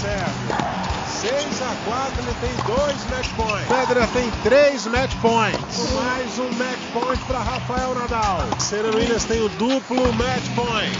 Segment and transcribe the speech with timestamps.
[0.00, 0.80] serve.
[1.20, 3.68] 6 a 4, ele tem dois match points.
[3.68, 5.92] Federer tem três match points.
[5.92, 8.38] Mais um match point para Rafael Nadal.
[8.58, 10.96] Serena Williams tem o duplo match point.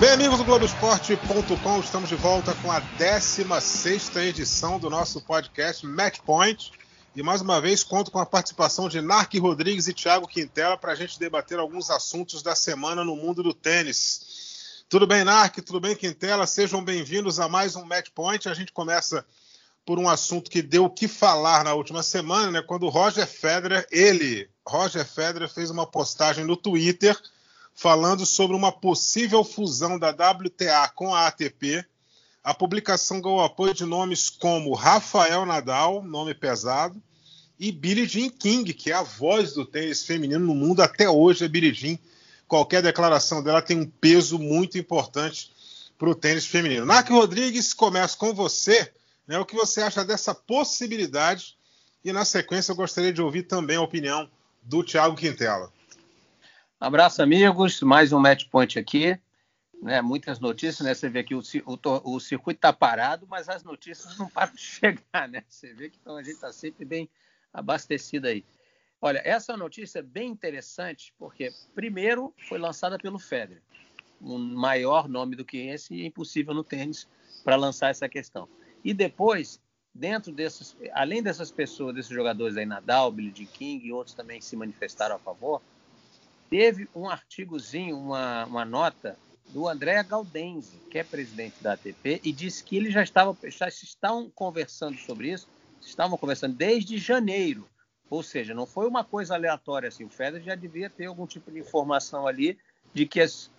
[0.00, 6.18] Bem, amigos do Globoesporte.com, estamos de volta com a 16 edição do nosso podcast Match
[6.26, 6.72] Point.
[7.14, 10.90] E mais uma vez conto com a participação de Narc Rodrigues e Thiago Quintela para
[10.90, 14.23] a gente debater alguns assuntos da semana no mundo do tênis.
[14.94, 15.56] Tudo bem, Narc?
[15.60, 16.46] Tudo bem, Quintela?
[16.46, 18.48] Sejam bem-vindos a mais um Match Point.
[18.48, 19.26] A gente começa
[19.84, 22.62] por um assunto que deu o que falar na última semana, né?
[22.62, 27.20] Quando o Roger Federer, ele, Roger Federer, fez uma postagem no Twitter
[27.74, 31.84] falando sobre uma possível fusão da WTA com a ATP.
[32.44, 37.02] A publicação ganhou apoio de nomes como Rafael Nadal, nome pesado,
[37.58, 41.44] e Billie Jean King, que é a voz do tênis feminino no mundo até hoje,
[41.44, 41.98] é Billie Jean
[42.46, 45.52] qualquer declaração dela tem um peso muito importante
[45.98, 46.84] para o tênis feminino.
[46.84, 48.92] Narc Rodrigues, começo com você.
[49.26, 51.56] Né, o que você acha dessa possibilidade?
[52.04, 54.28] E na sequência eu gostaria de ouvir também a opinião
[54.62, 55.72] do Thiago Quintela.
[56.78, 57.80] Abraço, amigos.
[57.80, 59.18] Mais um match point aqui.
[59.80, 60.94] Né, muitas notícias, né?
[60.94, 64.60] Você vê que o, o, o circuito está parado, mas as notícias não param de
[64.62, 65.42] chegar, né?
[65.48, 67.08] Você vê que então, a gente está sempre bem
[67.52, 68.44] abastecido aí.
[69.04, 73.60] Olha, essa notícia é bem interessante porque, primeiro, foi lançada pelo Federer,
[74.18, 77.06] um maior nome do que esse, é impossível no tênis
[77.44, 78.48] para lançar essa questão.
[78.82, 79.60] E depois,
[79.94, 84.40] dentro desses, além dessas pessoas, desses jogadores aí, Nadal, Billie Jean King e outros também
[84.40, 85.60] se manifestaram a favor,
[86.48, 89.18] teve um artigozinho, uma, uma nota
[89.50, 93.68] do André Gaudenzi, que é presidente da ATP, e disse que ele já estava, já
[93.68, 95.46] estavam conversando sobre isso,
[95.82, 97.68] estavam conversando desde janeiro
[98.14, 100.04] ou seja, não foi uma coisa aleatória assim.
[100.04, 102.56] O Federer já devia ter algum tipo de informação ali
[102.92, 103.50] de que as,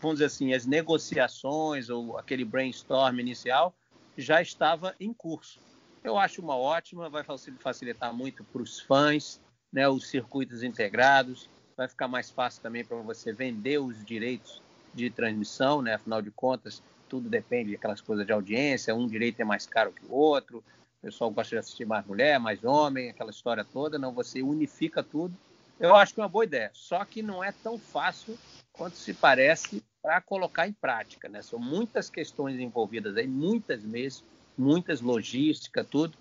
[0.00, 3.72] vamos dizer assim, as negociações ou aquele brainstorm inicial
[4.16, 5.60] já estava em curso.
[6.02, 7.24] Eu acho uma ótima, vai
[7.60, 9.40] facilitar muito para os fãs,
[9.72, 14.62] né, os circuitos integrados, vai ficar mais fácil também para você vender os direitos
[14.94, 15.94] de transmissão, né?
[15.94, 20.04] Afinal de contas, tudo depende daquelas coisas de audiência, um direito é mais caro que
[20.06, 20.64] o outro,
[21.06, 25.32] pessoal gosta de assistir mais mulher, mais homem, aquela história toda, não, você unifica tudo.
[25.78, 28.36] Eu acho que é uma boa ideia, só que não é tão fácil
[28.72, 31.42] quanto se parece para colocar em prática, né?
[31.42, 34.26] São muitas questões envolvidas aí, muitas mesmo,
[34.58, 36.16] muitas logística, tudo.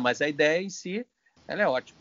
[0.00, 1.04] Mas a ideia em si,
[1.48, 1.98] ela é ótima.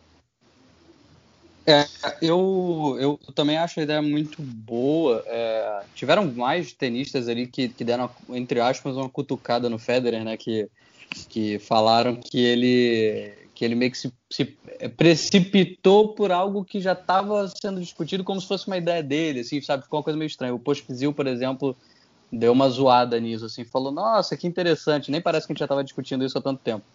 [1.68, 1.86] É,
[2.22, 5.24] eu, eu também acho a ideia muito boa.
[5.26, 10.38] É, tiveram mais tenistas ali que, que deram, entre aspas, uma cutucada no Federer, né?
[10.38, 10.70] Que
[11.24, 14.44] que falaram que ele que ele meio que se, se
[14.98, 19.62] precipitou por algo que já estava sendo discutido como se fosse uma ideia dele, assim,
[19.62, 19.84] sabe?
[19.84, 20.54] Ficou uma coisa meio estranha.
[20.54, 21.74] O Pospizil, por exemplo,
[22.30, 25.66] deu uma zoada nisso, assim, falou, nossa, que interessante, nem parece que a gente já
[25.66, 26.86] estava discutindo isso há tanto tempo.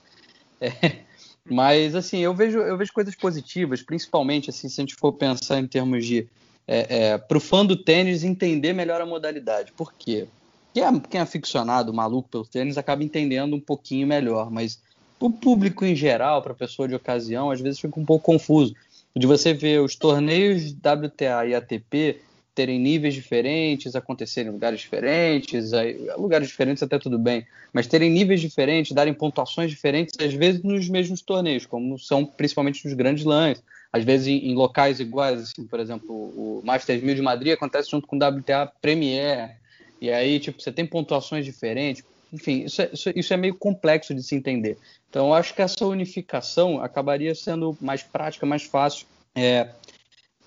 [0.62, 1.04] É,
[1.42, 5.58] mas, assim, eu vejo, eu vejo coisas positivas, principalmente, assim, se a gente for pensar
[5.58, 6.28] em termos de,
[6.68, 9.72] é, é, para o fã do tênis entender melhor a modalidade.
[9.72, 10.28] Por quê?
[10.72, 14.80] Quem é, quem é aficionado, maluco pelo tênis, acaba entendendo um pouquinho melhor, mas
[15.18, 18.74] o público em geral, para pessoa de ocasião, às vezes fica um pouco confuso.
[19.14, 22.20] De você ver os torneios WTA e ATP
[22.54, 25.70] terem níveis diferentes, acontecerem em lugares diferentes,
[26.16, 30.88] lugares diferentes até tudo bem, mas terem níveis diferentes, darem pontuações diferentes, às vezes nos
[30.88, 35.64] mesmos torneios, como são principalmente nos grandes lãs, às vezes em, em locais iguais, assim,
[35.64, 39.56] por exemplo, o Masters 1000 de Madrid acontece junto com o WTA Premier,
[40.00, 42.02] e aí, tipo, você tem pontuações diferentes.
[42.32, 44.78] Enfim, isso é, isso, isso é meio complexo de se entender.
[45.08, 49.68] Então, eu acho que essa unificação acabaria sendo mais prática, mais fácil é,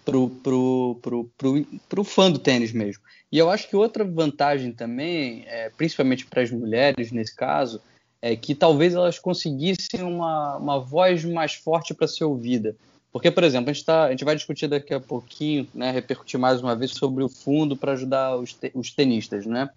[0.06, 3.03] pro, pro, pro, pro, pro fã do tênis mesmo.
[3.31, 7.81] E eu acho que outra vantagem também, é, principalmente para as mulheres nesse caso,
[8.22, 12.75] é que talvez elas conseguissem uma, uma voz mais forte para ser ouvida.
[13.13, 16.40] Porque, por exemplo, a gente, tá, a gente vai discutir daqui a pouquinho, né, repercutir
[16.40, 19.69] mais uma vez sobre o fundo para ajudar os, te, os, tenistas, né?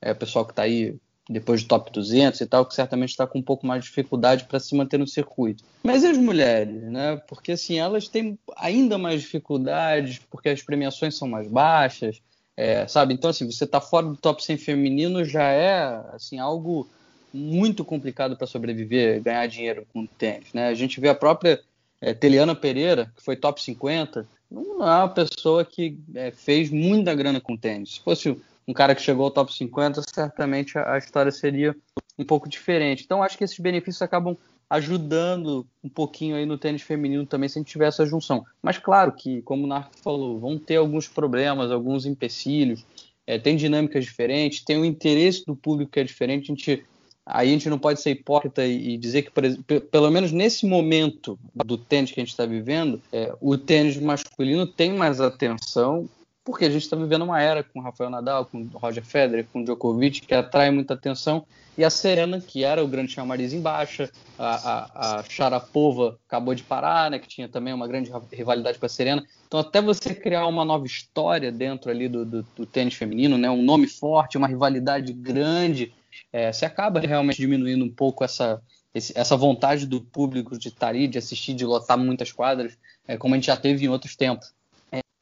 [0.00, 0.94] É, o pessoal que está aí
[1.28, 4.44] depois do top 200 e tal, que certamente está com um pouco mais de dificuldade
[4.44, 5.64] para se manter no circuito.
[5.82, 7.16] Mas e as mulheres, né?
[7.26, 12.22] Porque assim, elas têm ainda mais dificuldades, porque as premiações são mais baixas,
[12.56, 13.12] é, sabe?
[13.12, 16.88] Então, assim, você está fora do top 100 feminino já é assim algo
[17.32, 20.68] muito complicado para sobreviver, ganhar dinheiro com tênis, né?
[20.68, 21.60] A gente vê a própria
[22.04, 27.14] é, Teliana Pereira, que foi top 50, não é uma pessoa que é, fez muita
[27.14, 27.94] grana com tênis.
[27.94, 28.36] Se fosse
[28.68, 31.74] um cara que chegou ao top 50, certamente a, a história seria
[32.18, 33.04] um pouco diferente.
[33.04, 34.36] Então, acho que esses benefícios acabam
[34.68, 38.44] ajudando um pouquinho aí no tênis feminino também se a gente tiver essa junção.
[38.62, 42.84] Mas claro que, como o Narco falou, vão ter alguns problemas, alguns empecilhos.
[43.26, 46.52] é, tem dinâmicas diferentes, tem o interesse do público que é diferente.
[46.52, 46.84] A gente,
[47.26, 51.78] aí a gente não pode ser hipócrita e, dizer que, pelo menos nesse momento do
[51.78, 56.08] tênis que a gente está vivendo, é, o tênis masculino tem mais atenção
[56.44, 60.20] porque a gente está vivendo uma era com Rafael Nadal, com Roger Federer, com Djokovic,
[60.20, 64.54] que atrai muita atenção, e a Serena, que era o grande chamariz em baixa, a,
[64.54, 68.88] a, a Sharapova acabou de parar, né, que tinha também uma grande rivalidade com a
[68.88, 69.24] Serena.
[69.46, 73.50] Então, até você criar uma nova história dentro ali do, do, do tênis feminino, né,
[73.50, 75.92] um nome forte, uma rivalidade grande,
[76.32, 78.62] é, você acaba realmente diminuindo um pouco essa,
[78.94, 82.76] esse, essa vontade do público de estar ali, de assistir, de lotar muitas quadras,
[83.06, 84.52] é, como a gente já teve em outros tempos.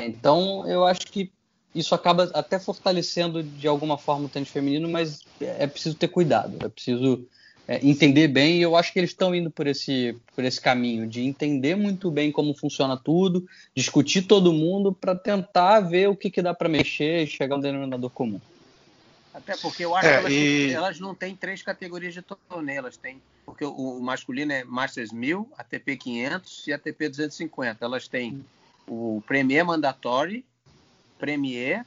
[0.00, 1.30] Então, eu acho que
[1.74, 6.56] isso acaba até fortalecendo de alguma forma o tênis feminino, mas é preciso ter cuidado,
[6.64, 7.26] é preciso
[7.66, 8.58] é, entender bem.
[8.58, 12.10] E eu acho que eles estão indo por esse, por esse caminho de entender muito
[12.10, 16.68] bem como funciona tudo, discutir todo mundo para tentar ver o que, que dá para
[16.68, 18.40] mexer e chegar a um denominador comum.
[19.34, 20.72] Até porque eu acho é, que elas, e...
[20.72, 23.20] elas, não têm três categorias de torneio, elas têm.
[23.46, 27.84] Porque o, masculino é Masters 1000, ATP 500 e ATP 250.
[27.84, 28.44] Elas têm
[28.86, 30.44] o Premier Mandatory,
[31.18, 31.84] Premier,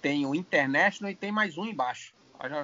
[0.00, 2.12] tem o International e tem mais um embaixo.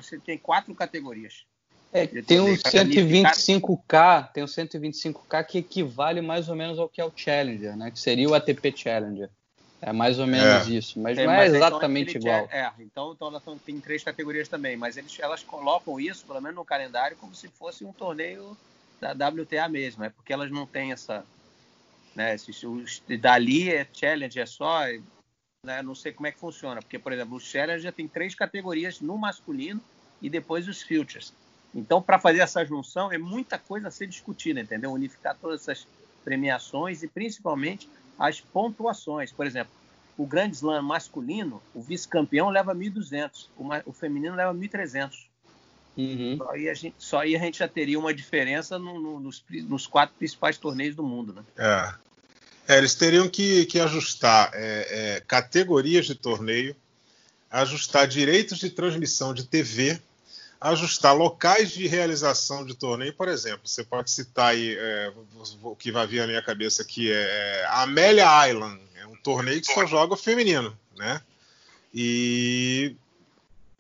[0.00, 1.44] Você tem quatro categorias.
[1.93, 7.04] É, tem o 125K, tem o 125K que equivale mais ou menos ao que é
[7.04, 7.90] o Challenger, né?
[7.90, 9.31] Que seria o ATP Challenger.
[9.80, 10.72] É mais ou menos é.
[10.72, 12.48] isso, mas é, não é mas exatamente então, igual.
[12.50, 16.56] É, então, então elas têm três categorias também, mas eles, elas colocam isso, pelo menos
[16.56, 18.56] no calendário, como se fosse um torneio
[19.00, 21.25] da WTA mesmo, é porque elas não têm essa,
[22.14, 22.36] né?
[22.36, 22.52] Se,
[23.16, 24.80] dali é challenge, é só.
[25.64, 25.82] Né?
[25.82, 29.00] Não sei como é que funciona, porque, por exemplo, o challenge já tem três categorias
[29.00, 29.80] no masculino
[30.20, 31.32] e depois os futures.
[31.72, 34.90] Então, para fazer essa junção, é muita coisa a ser discutida, entendeu?
[34.90, 35.86] Unificar todas essas
[36.25, 39.30] premiações e principalmente as pontuações.
[39.30, 39.72] Por exemplo,
[40.16, 45.28] o Grand Slam masculino, o vice-campeão leva 1.200, o, o feminino leva 1.300.
[45.96, 46.36] Uhum.
[46.38, 49.44] Só, aí a gente, só aí a gente já teria uma diferença no, no, nos,
[49.48, 51.42] nos, quatro principais torneios do mundo, né?
[51.56, 52.74] É.
[52.74, 56.76] É, eles teriam que, que ajustar é, é, categorias de torneio,
[57.50, 59.98] ajustar direitos de transmissão de TV,
[60.60, 63.12] ajustar locais de realização de torneio.
[63.12, 65.12] Por exemplo, você pode citar aí é,
[65.62, 69.60] o que vai vir à minha cabeça aqui é, é Amélia Island, é um torneio
[69.60, 71.20] que só joga o feminino, né?
[71.94, 72.94] E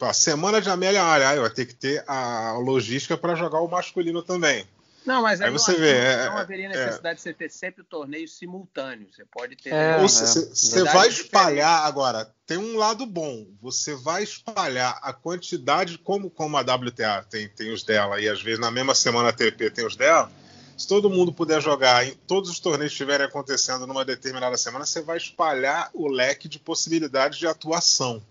[0.00, 4.22] a semana de Amélia Island vai ter que ter a logística para jogar o masculino
[4.22, 4.64] também.
[5.06, 6.68] Não, mas aí, aí você não, vê, é, não haveria é.
[6.68, 9.08] necessidade é, de você ter sempre o torneio simultâneo.
[9.10, 9.72] Você pode ter.
[9.72, 12.30] É, você vai espalhar agora.
[12.46, 13.46] Tem um lado bom.
[13.60, 18.42] Você vai espalhar a quantidade, como, como a WTA tem, tem os dela, e às
[18.42, 20.30] vezes na mesma semana a TP tem os dela.
[20.76, 24.86] Se todo mundo puder jogar em todos os torneios que estiverem acontecendo numa determinada semana,
[24.86, 28.22] você vai espalhar o leque de possibilidades de atuação.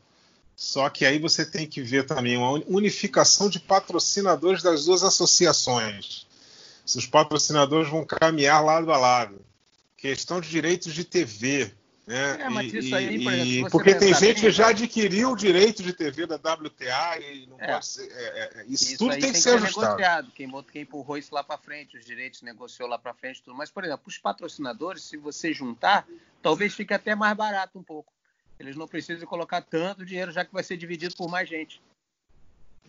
[0.56, 6.27] Só que aí você tem que ver também uma unificação de patrocinadores das duas associações
[6.88, 9.46] se os patrocinadores vão caminhar lado a lado.
[9.98, 11.74] Questão de direitos de TV.
[12.06, 12.42] Né?
[12.42, 15.92] É, mas isso aí, por exemplo, porque tem gente que já adquiriu o direito de
[15.92, 17.74] TV da WTA e não é.
[17.74, 18.10] pode ser.
[18.10, 19.98] É, é, é isso, isso, tudo tem, tem que, ser ajustado.
[19.98, 20.32] Negociado.
[20.32, 23.58] Quem, quem empurrou isso lá para frente, os direitos negociou lá para frente, tudo.
[23.58, 26.08] Mas, por exemplo, os patrocinadores, se você juntar,
[26.42, 28.14] talvez fique até mais barato um pouco.
[28.58, 31.82] Eles não precisam colocar tanto dinheiro, já que vai ser dividido por mais gente.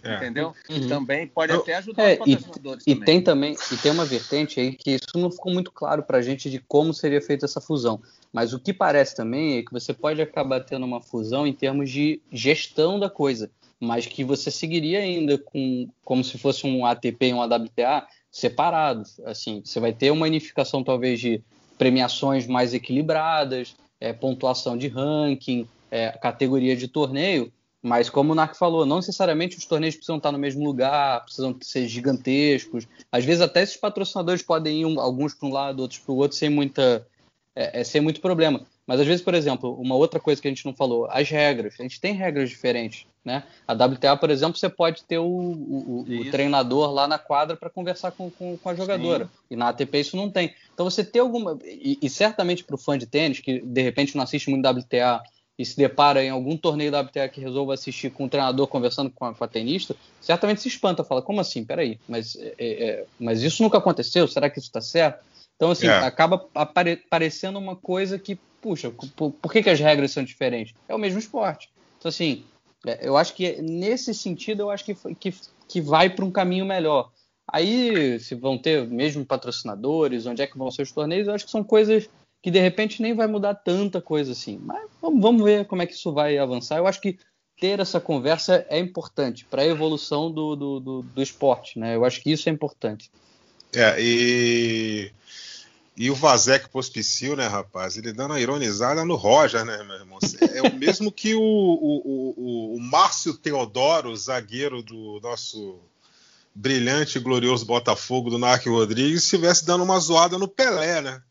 [0.03, 0.17] É.
[0.17, 0.55] Entendeu?
[0.71, 0.89] Uhum.
[0.89, 2.85] Também pode até ajudar é, os patrocinadores.
[2.87, 6.03] E, e, tem também, e tem uma vertente aí que isso não ficou muito claro
[6.03, 8.01] para a gente de como seria feita essa fusão.
[8.33, 11.91] Mas o que parece também é que você pode acabar tendo uma fusão em termos
[11.91, 13.51] de gestão da coisa,
[13.81, 19.19] mas que você seguiria ainda com como se fosse um ATP e um AWTA separados.
[19.25, 21.43] Assim, você vai ter uma unificação talvez de
[21.77, 28.57] premiações mais equilibradas, é, pontuação de ranking, é, categoria de torneio, mas como o Narc
[28.57, 32.89] falou, não necessariamente os torneios precisam estar no mesmo lugar, precisam ser gigantescos.
[33.11, 36.17] Às vezes até esses patrocinadores podem ir um, alguns para um lado, outros para o
[36.17, 37.07] outro, sem muita
[37.59, 38.65] é, é, sem muito problema.
[38.87, 41.75] Mas às vezes, por exemplo, uma outra coisa que a gente não falou, as regras.
[41.79, 43.43] A gente tem regras diferentes, né?
[43.67, 47.69] A WTA, por exemplo, você pode ter o, o, o treinador lá na quadra para
[47.69, 49.25] conversar com, com, com, a jogadora.
[49.25, 49.31] Sim.
[49.51, 50.55] E na ATP isso não tem.
[50.73, 51.59] Então você tem alguma...
[51.65, 55.21] E, e certamente para o fã de tênis, que de repente não assiste muito WTA
[55.59, 59.11] e se depara em algum torneio da WTA que resolva assistir com o treinador conversando
[59.11, 61.65] com a, com a tenista, certamente se espanta, fala, como assim?
[61.65, 64.29] Peraí, mas, é, é, é mas isso nunca aconteceu?
[64.29, 65.25] Será que isso está certo?
[65.57, 65.91] Então, assim, é.
[65.91, 70.73] acaba apare aparecendo uma coisa que, puxa, por, por, que, que as regras são diferentes?
[70.89, 71.69] É o mesmo esporte.
[71.99, 72.45] Então, assim,
[72.87, 75.35] é, eu acho que nesse sentido, eu acho que, que,
[75.67, 77.11] que vai para um caminho melhor.
[77.51, 81.47] Aí, se vão ter mesmo patrocinadores, onde é que vão ser os torneios, eu acho
[81.47, 82.09] que são coisas
[82.43, 84.59] que de repente nem vai mudar tanta coisa assim.
[84.63, 86.79] Mas vamos, ver como é que isso vai avançar.
[86.79, 87.19] Eu acho que
[87.61, 91.97] ter essa conversa é importante para a evolução do, do, do, do, esporte, né?
[91.97, 93.11] Eu acho que isso é importante.
[93.75, 95.11] É, e,
[95.97, 97.97] e o Vazek Pospicil, né, rapaz?
[97.97, 100.19] Ele dando a ironizada no Roger, né, meu irmão?
[100.55, 105.81] É o mesmo que o, o, o, o Márcio Teodoro, zagueiro do nosso
[106.55, 111.23] brilhante e glorioso Botafogo do Narc Rodrigues, estivesse dando uma zoada no Pelé, né?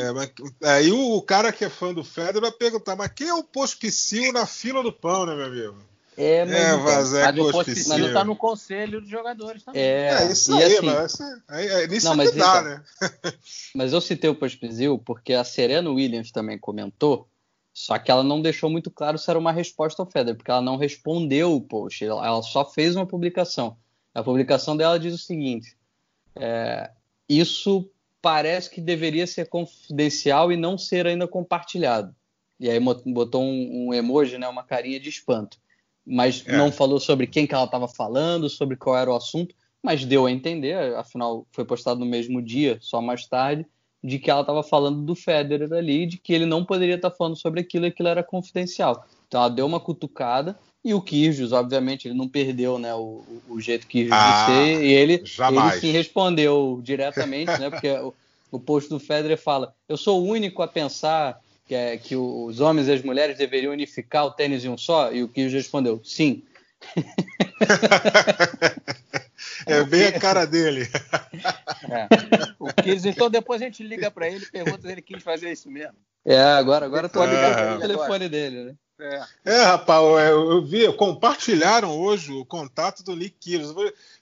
[0.00, 0.30] É, mas,
[0.62, 4.32] aí o cara que é fã do Federer vai perguntar, mas quem é o Pospicil
[4.32, 5.88] na fila do pão, né, meu amigo?
[6.16, 7.98] É, mas, é, Vazé mas, Pospicil.
[7.98, 9.80] mas tá no conselho dos jogadores também.
[9.80, 12.84] É, é isso aí, assim, mas é, é, nisso não, mas que dá, então, né?
[13.74, 17.28] mas eu citei o Pospicil porque a Serena Williams também comentou,
[17.72, 20.60] só que ela não deixou muito claro se era uma resposta ao Federer, porque ela
[20.60, 23.76] não respondeu o post, ela só fez uma publicação.
[24.12, 25.76] A publicação dela diz o seguinte:
[26.34, 26.90] é,
[27.28, 27.88] isso
[28.20, 32.14] parece que deveria ser confidencial e não ser ainda compartilhado.
[32.58, 35.58] E aí botou um, um emoji, né, uma carinha de espanto.
[36.04, 36.56] Mas é.
[36.56, 40.26] não falou sobre quem que ela estava falando, sobre qual era o assunto, mas deu
[40.26, 43.64] a entender, afinal foi postado no mesmo dia, só mais tarde,
[44.02, 47.16] de que ela estava falando do Federer ali, de que ele não poderia estar tá
[47.16, 49.06] falando sobre aquilo e aquilo era confidencial.
[49.26, 53.60] Então ela deu uma cutucada e o Kirjus, obviamente, ele não perdeu né, o, o
[53.60, 57.68] jeito Kirjus ah, de ser, e ele, ele sim respondeu diretamente, né?
[57.68, 58.14] Porque o,
[58.50, 62.60] o post do Federer fala: Eu sou o único a pensar que, é, que os
[62.60, 65.12] homens e as mulheres deveriam unificar o tênis em um só?
[65.12, 66.42] E o Kirjus respondeu: Sim.
[69.66, 70.88] É bem a cara dele.
[71.90, 72.06] É.
[72.58, 75.52] O Kirjus, então depois a gente liga para ele e pergunta se ele quis fazer
[75.52, 75.94] isso mesmo.
[76.24, 77.76] É, agora, agora eu tô ligando é.
[77.76, 78.74] o telefone dele, né?
[79.00, 79.24] É.
[79.44, 83.74] é, rapaz, eu, eu, vi, compartilharam hoje o contato do Nick Kyrgios.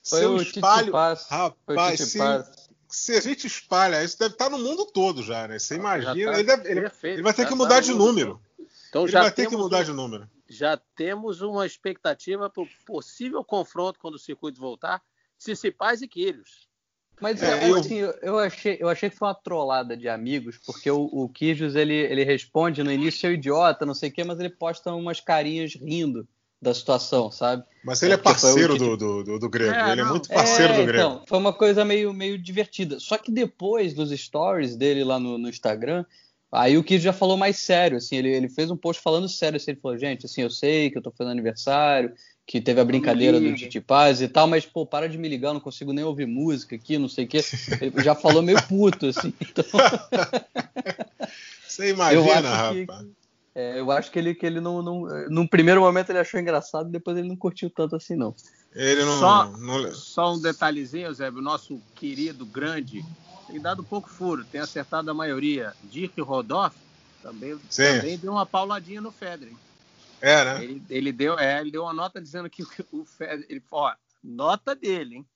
[0.02, 2.20] Se eu espalho, rapaz, se,
[2.88, 5.58] se, a gente espalha, isso deve estar no mundo todo já, né?
[5.58, 8.38] Você imagina, tá ele, deve, ele, ele, vai ter que mudar tá de número.
[8.90, 10.30] Então ele já vai ter que mudar um, de número.
[10.48, 15.02] Já temos uma expectativa para o possível confronto quando o circuito voltar,
[15.38, 16.65] Cicipaz e Kyrgios.
[17.20, 20.90] Mas é, eu, assim, eu, achei, eu achei que foi uma trollada de amigos, porque
[20.90, 24.38] o, o Kijos, ele, ele responde no início, seu idiota, não sei o quê, mas
[24.38, 26.28] ele posta umas carinhas rindo
[26.60, 27.64] da situação, sabe?
[27.84, 30.10] Mas ele é, é parceiro do, do, do, do Grego, é, ele é não, é
[30.10, 30.98] muito parceiro é, do Grego.
[30.98, 32.98] Então, foi uma coisa meio, meio divertida.
[33.00, 36.04] Só que depois dos stories dele lá no, no Instagram,
[36.52, 39.56] aí o Kijos já falou mais sério, assim, ele, ele fez um post falando sério,
[39.56, 42.12] assim, ele falou, gente, assim, eu sei que eu tô fazendo aniversário,
[42.46, 45.52] que teve a brincadeira do Titi Paz e tal, mas, pô, para de me ligar,
[45.52, 47.40] não consigo nem ouvir música aqui, não sei o quê.
[47.80, 49.34] Ele já falou meio puto, assim.
[49.40, 49.64] Então...
[51.66, 52.72] Você imagina, rapaz.
[52.72, 52.86] Que,
[53.54, 55.28] é, eu acho que ele, que ele não, não.
[55.28, 58.34] Num primeiro momento ele achou engraçado, depois ele não curtiu tanto assim, não.
[58.74, 59.18] Ele não.
[59.18, 59.92] Só, não...
[59.92, 63.04] só um detalhezinho, Zé, o nosso querido grande
[63.48, 65.72] tem dado pouco furo, tem acertado a maioria.
[65.84, 66.74] Dirk Rodolph
[67.22, 69.54] também, também deu uma pauladinha no Federer.
[70.20, 70.64] É, né?
[70.64, 73.46] Ele, ele, deu, é, ele deu uma nota dizendo que o, Federer.
[73.48, 75.26] Ele, ó, nota dele, hein?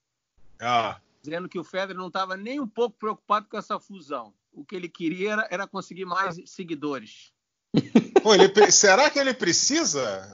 [0.59, 0.99] Ah.
[1.21, 4.33] Dizendo que o Federer não estava nem um pouco preocupado com essa fusão.
[4.53, 7.31] O que ele queria era, era conseguir mais seguidores.
[8.21, 10.27] Pô, ele, será que ele precisa?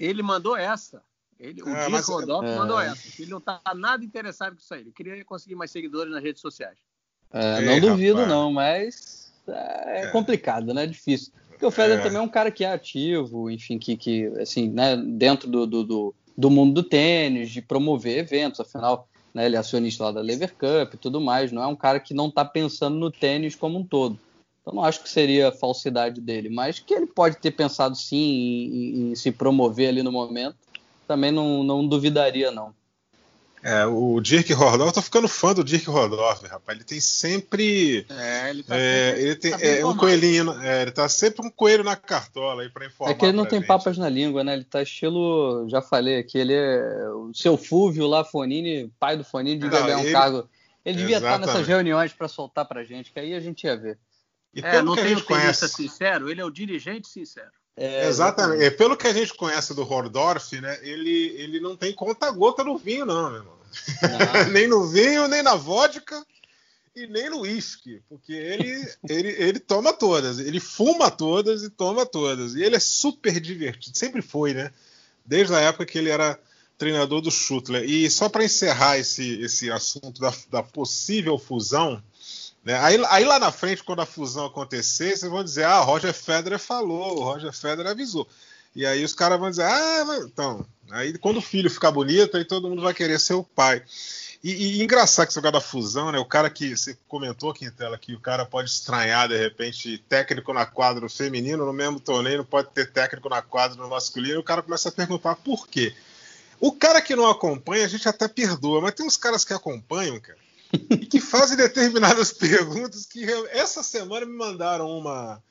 [0.00, 1.02] Ele mandou essa.
[1.38, 2.56] Ele, o ah, Diego Rodolfo é...
[2.56, 3.22] mandou essa.
[3.22, 4.80] Ele não está nada interessado com isso aí.
[4.82, 6.76] Ele queria conseguir mais seguidores nas redes sociais.
[7.32, 8.28] É, não Ei, duvido, rapaz.
[8.28, 10.84] não, mas é, é complicado, né?
[10.84, 11.32] É difícil.
[11.60, 12.02] Porque o Federer é.
[12.02, 16.14] também é um cara que é ativo, enfim, que, que assim, né, dentro do, do,
[16.34, 20.54] do, mundo do tênis, de promover eventos, afinal, né, ele é acionista lá da Lever
[20.54, 23.78] Cup e tudo mais, não é um cara que não está pensando no tênis como
[23.78, 24.18] um todo.
[24.62, 28.72] Então não acho que seria falsidade dele, mas que ele pode ter pensado sim em,
[28.72, 30.56] em, em se promover ali no momento,
[31.06, 32.72] também não, não duvidaria não.
[33.62, 36.78] É, o Dirk Rodolfo, eu tô ficando fã do Dirk Rodolfo, rapaz.
[36.78, 38.06] Ele tem sempre.
[38.08, 40.62] É, ele tá é, sempre, ele tem, tá é, um coelhinho.
[40.62, 43.12] É, ele tá sempre um coelho na cartola aí pra informar.
[43.12, 43.68] É que ele não tem gente.
[43.68, 44.54] papas na língua, né?
[44.54, 45.68] Ele tá estilo.
[45.68, 47.08] Já falei aqui, ele é.
[47.10, 50.12] O seu Fúvio lá, Fonini, pai do Fonini, devia ganhar um ele...
[50.12, 50.48] cargo.
[50.82, 51.42] Ele devia Exatamente.
[51.42, 53.98] estar nessas reuniões para soltar pra gente, que aí a gente ia ver.
[54.54, 57.52] E é, não tem o tenista sincero, ele é o dirigente sincero.
[57.76, 58.64] É, exatamente.
[58.64, 60.78] É, pelo que a gente conhece do Hordorf, né?
[60.82, 63.60] Ele, ele não tem conta-gota no vinho, não, meu irmão.
[64.52, 66.24] nem no vinho, nem na vodka
[66.94, 72.04] e nem no uísque, porque ele, ele, ele toma todas, ele fuma todas e toma
[72.04, 72.54] todas.
[72.54, 74.72] E ele é super divertido, sempre foi, né?
[75.24, 76.38] Desde a época que ele era
[76.76, 77.84] treinador do Schutler.
[77.84, 82.02] E só para encerrar esse, esse assunto da, da possível fusão,
[82.64, 82.78] né?
[82.78, 86.58] Aí, aí, lá na frente, quando a fusão acontecer, vocês vão dizer: ah, Roger Federer
[86.58, 88.28] falou, o Roger Federer avisou.
[88.74, 90.66] E aí os caras vão dizer: ah, então.
[90.90, 93.82] Aí quando o filho ficar bonito, aí todo mundo vai querer ser o pai.
[94.42, 96.18] E, e engraçado que esse lugar da fusão, né?
[96.18, 99.98] O cara que você comentou aqui em tela que o cara pode estranhar de repente
[100.08, 104.34] técnico na quadra feminino no mesmo torneio, não pode ter técnico na quadra no masculino.
[104.34, 105.94] E o cara começa a perguntar por quê.
[106.58, 110.18] O cara que não acompanha, a gente até perdoa, mas tem uns caras que acompanham,
[110.20, 110.38] cara,
[111.10, 115.42] que fazem determinadas perguntas que essa semana me mandaram uma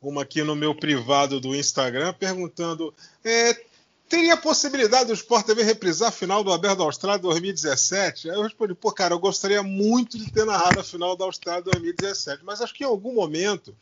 [0.00, 2.94] uma aqui no meu privado do Instagram perguntando
[3.24, 3.56] é,
[4.08, 8.30] Teria possibilidade do Sport TV reprisar a final do Aberto da Austrália 2017?
[8.30, 11.62] Aí eu respondi, pô, cara, eu gostaria muito de ter narrado a final da Austrália
[11.62, 13.76] 2017, mas acho que em algum momento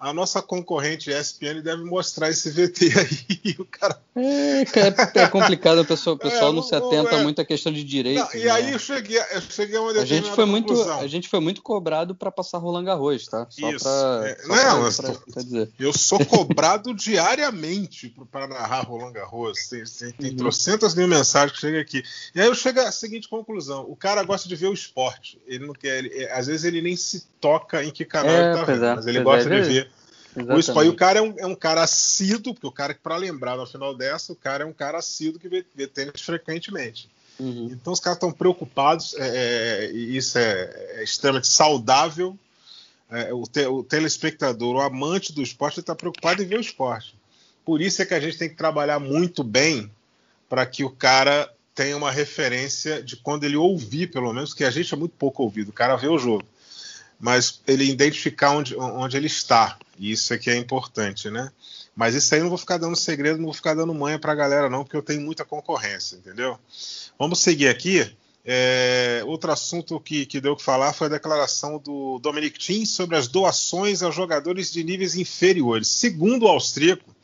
[0.00, 3.56] a nossa concorrente ESPN deve mostrar esse VT aí.
[3.58, 4.00] O cara...
[4.16, 7.22] é, é complicado, o pessoal, o pessoal é, não se atenta é...
[7.22, 8.18] muito à questão de direito.
[8.18, 8.50] Não, e né?
[8.50, 11.60] aí eu cheguei, eu cheguei a uma a gente foi muito A gente foi muito
[11.60, 13.46] cobrado para passar Roland Garros, tá?
[13.50, 13.84] Só Isso.
[13.84, 15.70] Pra, é, só não, pra, eu, pra, dizer.
[15.78, 19.68] eu sou cobrado diariamente para narrar Roland Garros.
[19.68, 20.36] Tem, tem, tem uhum.
[20.36, 22.02] trocentas mil mensagens que chegam aqui.
[22.34, 25.38] E aí eu chego à seguinte conclusão: o cara gosta de ver o esporte.
[25.46, 25.98] Ele não quer.
[25.98, 28.94] Ele, às vezes ele nem se toca em que canal é, ele tá vendo, é,
[28.94, 29.89] mas ele gosta de ver
[30.36, 30.70] Exatamente.
[30.70, 33.16] O, e o cara é um, é um cara assíduo, porque o cara que, para
[33.16, 37.08] lembrar no final dessa, o cara é um cara assíduo que vê, vê tênis frequentemente.
[37.38, 37.70] Uhum.
[37.72, 42.38] Então os caras estão preocupados, é, é, e isso é, é, extremamente saudável.
[43.10, 47.16] É, o, te, o, telespectador, o amante do esporte, está preocupado em ver o esporte.
[47.64, 49.90] Por isso é que a gente tem que trabalhar muito bem
[50.48, 54.70] para que o cara tenha uma referência de quando ele ouvir, pelo menos, que a
[54.70, 55.70] gente é muito pouco ouvido.
[55.70, 56.44] O cara vê o jogo
[57.20, 59.78] mas ele identificar onde, onde ele está.
[59.98, 61.52] E isso aqui é importante, né?
[61.94, 64.34] Mas isso aí não vou ficar dando segredo, não vou ficar dando manha para a
[64.34, 66.58] galera, não, porque eu tenho muita concorrência, entendeu?
[67.18, 68.10] Vamos seguir aqui.
[68.42, 73.16] É, outro assunto que, que deu que falar foi a declaração do Dominic Thiem sobre
[73.16, 75.88] as doações a jogadores de níveis inferiores.
[75.88, 77.14] Segundo o austríaco,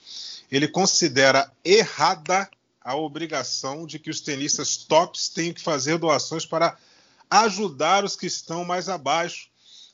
[0.52, 2.48] ele considera errada
[2.82, 6.76] a obrigação de que os tenistas tops tenham que fazer doações para
[7.30, 9.48] ajudar os que estão mais abaixo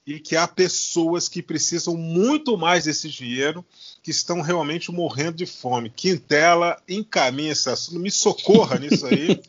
[0.07, 3.65] e que há pessoas que precisam muito mais desse dinheiro,
[4.03, 5.91] que estão realmente morrendo de fome.
[5.91, 9.41] Quintela, encaminha esse assunto, me socorra nisso aí,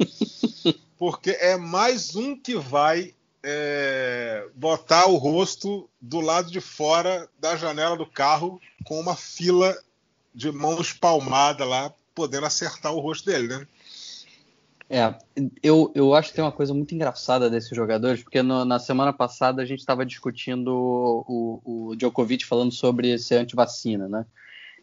[0.98, 7.58] porque é mais um que vai é, botar o rosto do lado de fora da
[7.58, 9.76] janela do carro com uma fila
[10.34, 13.68] de mão espalmada lá, podendo acertar o rosto dele, né?
[14.96, 15.16] É,
[15.64, 19.12] eu, eu acho que tem uma coisa muito engraçada desses jogadores, porque no, na semana
[19.12, 20.72] passada a gente estava discutindo
[21.28, 24.24] o, o, Djokovic falando sobre ser antivacina, né?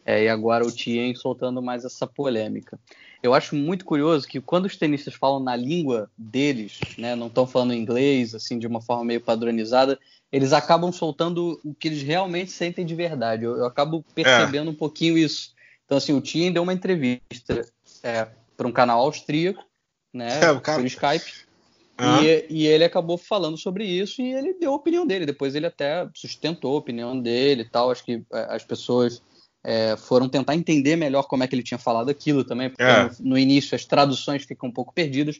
[0.05, 2.77] É, e agora o Tien soltando mais essa polêmica.
[3.23, 7.47] Eu acho muito curioso que quando os tenistas falam na língua deles, né, não estão
[7.47, 9.97] falando inglês, assim, de uma forma meio padronizada,
[10.29, 13.45] eles acabam soltando o que eles realmente sentem de verdade.
[13.45, 14.71] Eu, eu acabo percebendo é.
[14.71, 15.53] um pouquinho isso.
[15.85, 17.65] Então, assim, o Tien deu uma entrevista
[18.03, 19.70] é, para um canal austríaco,
[20.13, 20.39] né?
[20.43, 20.79] É, cara...
[20.79, 21.51] Por Skype.
[21.99, 22.23] Uhum.
[22.23, 25.25] E, e, ele acabou falando sobre isso e ele deu a opinião dele.
[25.25, 27.91] Depois ele até sustentou a opinião dele e tal.
[27.91, 29.21] Acho que é, as pessoas
[29.63, 33.03] é, foram tentar entender melhor como é que ele tinha falado aquilo também, porque é.
[33.03, 35.39] no, no, início as traduções ficam um pouco perdidas.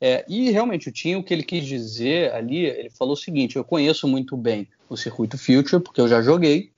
[0.00, 3.56] É, e realmente o Tinho, o que ele quis dizer ali, ele falou o seguinte:
[3.56, 6.70] eu conheço muito bem o circuito Future, porque eu já joguei.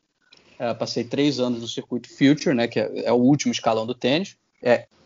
[0.59, 4.37] É, passei três anos no circuito Future, né, que é, o último escalão do tênis.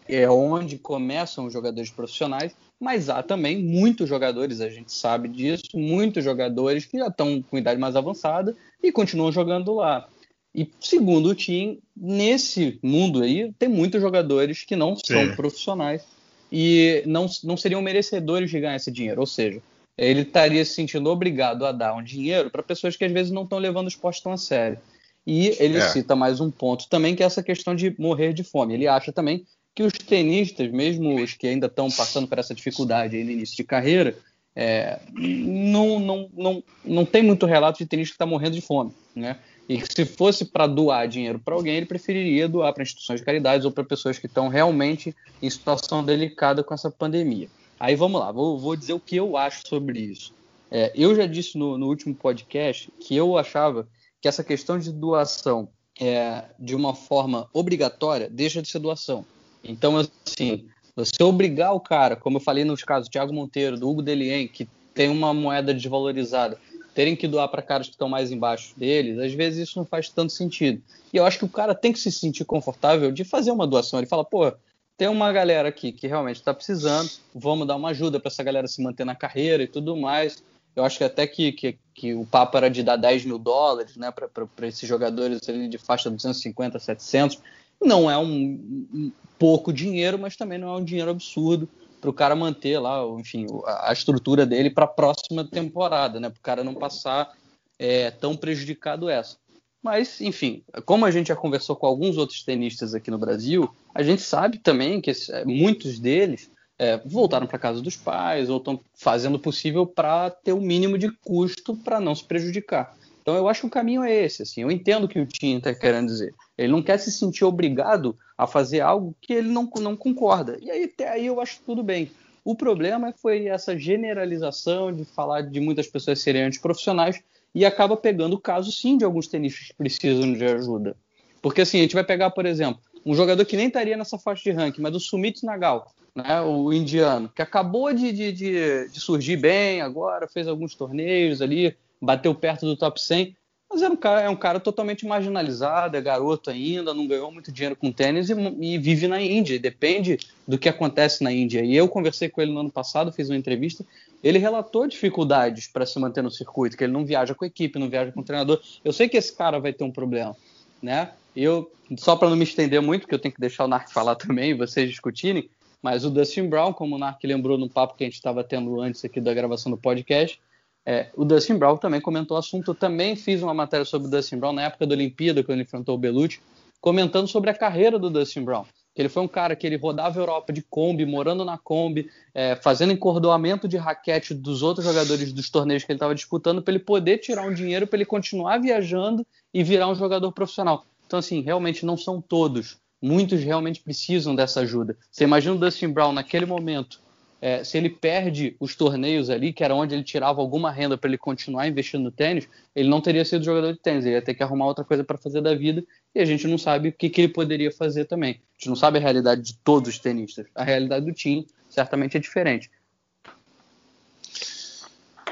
[0.08, 5.64] É, onde começam os jogadores profissionais, mas há também muitos jogadores, a gente sabe disso,
[5.74, 10.08] muitos jogadores que já estão com idade mais avançada e continuam jogando lá.
[10.54, 15.14] E segundo o Tim, nesse mundo aí, tem muitos jogadores que não Sim.
[15.14, 16.04] são profissionais
[16.50, 19.20] e não, não seriam merecedores de ganhar esse dinheiro.
[19.20, 19.60] Ou seja,
[19.96, 23.42] ele estaria se sentindo obrigado a dar um dinheiro para pessoas que às vezes não
[23.42, 24.78] estão levando o esporte tão a sério.
[25.26, 25.88] E ele é.
[25.88, 28.72] cita mais um ponto também, que é essa questão de morrer de fome.
[28.74, 29.44] Ele acha também
[29.78, 33.62] que os tenistas, mesmo os que ainda estão passando por essa dificuldade no início de
[33.62, 34.18] carreira,
[34.56, 38.90] é, não, não, não, não tem muito relato de tenista que está morrendo de fome,
[39.14, 39.38] né?
[39.68, 43.66] E se fosse para doar dinheiro para alguém, ele preferiria doar para instituições de caridade
[43.66, 47.48] ou para pessoas que estão realmente em situação delicada com essa pandemia.
[47.78, 50.34] Aí vamos lá, vou, vou dizer o que eu acho sobre isso.
[50.72, 53.86] É, eu já disse no, no, último podcast que eu achava
[54.20, 55.68] que essa questão de doação
[56.00, 59.24] é, de uma forma obrigatória deixa de ser doação.
[59.62, 64.02] Então, assim, você obrigar o cara, como eu falei nos casos Thiago Monteiro, do Hugo
[64.02, 66.58] Delien, que tem uma moeda desvalorizada,
[66.94, 70.08] terem que doar para caras que estão mais embaixo deles, às vezes isso não faz
[70.08, 70.82] tanto sentido.
[71.12, 74.00] E eu acho que o cara tem que se sentir confortável de fazer uma doação.
[74.00, 74.52] Ele fala, pô,
[74.96, 78.66] tem uma galera aqui que realmente está precisando, vamos dar uma ajuda para essa galera
[78.66, 80.42] se manter na carreira e tudo mais.
[80.74, 83.96] Eu acho que até que, que, que o papo era de dar 10 mil dólares
[83.96, 87.40] né, para esses jogadores ali de faixa 250, 700.
[87.80, 91.68] Não é um, pouco dinheiro, mas também não é um dinheiro absurdo
[92.00, 96.28] para o cara manter lá, enfim, a, estrutura dele para a próxima temporada, né?
[96.28, 97.32] Para o cara não passar
[97.78, 99.36] é, tão prejudicado essa.
[99.82, 104.02] Mas, enfim, como a gente já conversou com alguns outros tenistas aqui no Brasil, a
[104.02, 108.80] gente sabe também que é, muitos deles é, voltaram para casa dos pais ou estão
[108.94, 112.96] fazendo o possível para ter o mínimo de custo para não se prejudicar.
[113.28, 114.40] Então eu acho que o caminho é esse.
[114.40, 116.34] Assim, eu entendo o que o Tim está querendo dizer.
[116.56, 120.56] Ele não quer se sentir obrigado a fazer algo que ele não, não concorda.
[120.62, 122.10] E aí até aí eu acho tudo bem.
[122.42, 127.22] O problema foi essa generalização de falar de muitas pessoas serem antiprofissionais
[127.54, 130.96] e acaba pegando o caso, sim, de alguns tenistas que precisam de ajuda.
[131.42, 134.42] Porque, assim, a gente vai pegar, por exemplo, um jogador que nem estaria nessa faixa
[134.44, 139.00] de ranking, mas o Sumit Nagal, né, o indiano, que acabou de, de, de, de
[139.00, 143.36] surgir bem agora, fez alguns torneios ali, bateu perto do top 100,
[143.70, 147.52] mas é um cara, é um cara totalmente marginalizado, é garoto ainda, não ganhou muito
[147.52, 151.62] dinheiro com tênis e, e, vive na Índia, depende do que acontece na Índia.
[151.62, 153.84] E eu conversei com ele no ano passado, fiz uma entrevista,
[154.24, 157.90] ele relatou dificuldades para se manter no circuito, que ele não viaja com equipe, não
[157.90, 158.60] viaja com treinador.
[158.82, 160.34] Eu sei que esse cara vai ter um problema,
[160.82, 161.10] né?
[161.36, 164.16] Eu, só para não me estender muito, porque eu tenho que deixar o Narc falar
[164.16, 165.48] também, vocês discutirem,
[165.82, 168.80] mas o Dustin Brown, como o Narc lembrou no papo que a gente estava tendo
[168.80, 170.40] antes aqui da gravação do podcast,
[170.86, 172.70] é, o Dustin Brown também comentou o assunto.
[172.70, 175.62] Eu também fiz uma matéria sobre o Dustin Brown na época da Olimpíada, quando ele
[175.62, 176.40] enfrentou o Belucci,
[176.80, 178.64] comentando sobre a carreira do Dustin Brown
[179.00, 182.56] ele foi um cara que ele rodava a Europa de Kombi, morando na Kombi, é,
[182.56, 186.82] fazendo encordoamento de raquete dos outros jogadores dos torneios que ele estava disputando para ele
[186.82, 190.84] poder tirar um dinheiro para ele continuar viajando e virar um jogador profissional.
[191.06, 192.76] Então, assim, realmente não são todos.
[193.00, 194.96] Muitos realmente precisam dessa ajuda.
[195.10, 197.00] Você imagina o Dustin Brown naquele momento
[197.40, 201.08] é, se ele perde os torneios ali, que era onde ele tirava alguma renda para
[201.08, 204.34] ele continuar investindo no tênis, ele não teria sido jogador de tênis, ele ia ter
[204.34, 207.08] que arrumar outra coisa para fazer da vida e a gente não sabe o que,
[207.08, 208.32] que, ele poderia fazer também.
[208.32, 210.46] A gente não sabe a realidade de todos os tenistas.
[210.54, 212.70] A realidade do time certamente é diferente.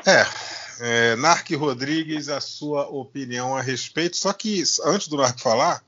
[0.06, 0.24] É,
[0.80, 4.16] é Narc Rodrigues, a sua opinião a respeito.
[4.16, 5.82] Só que antes do Narc falar,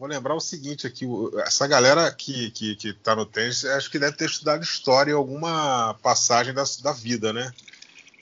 [0.00, 1.06] vou lembrar o seguinte aqui,
[1.44, 5.14] essa galera que, que, que tá no tênis, acho que deve ter estudado história em
[5.14, 7.52] alguma passagem da, da vida, né?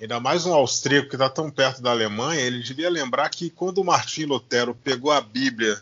[0.01, 3.85] Ainda mais um austríaco que está tão perto da Alemanha, ele devia lembrar que quando
[3.85, 5.81] Martim Lutero pegou a Bíblia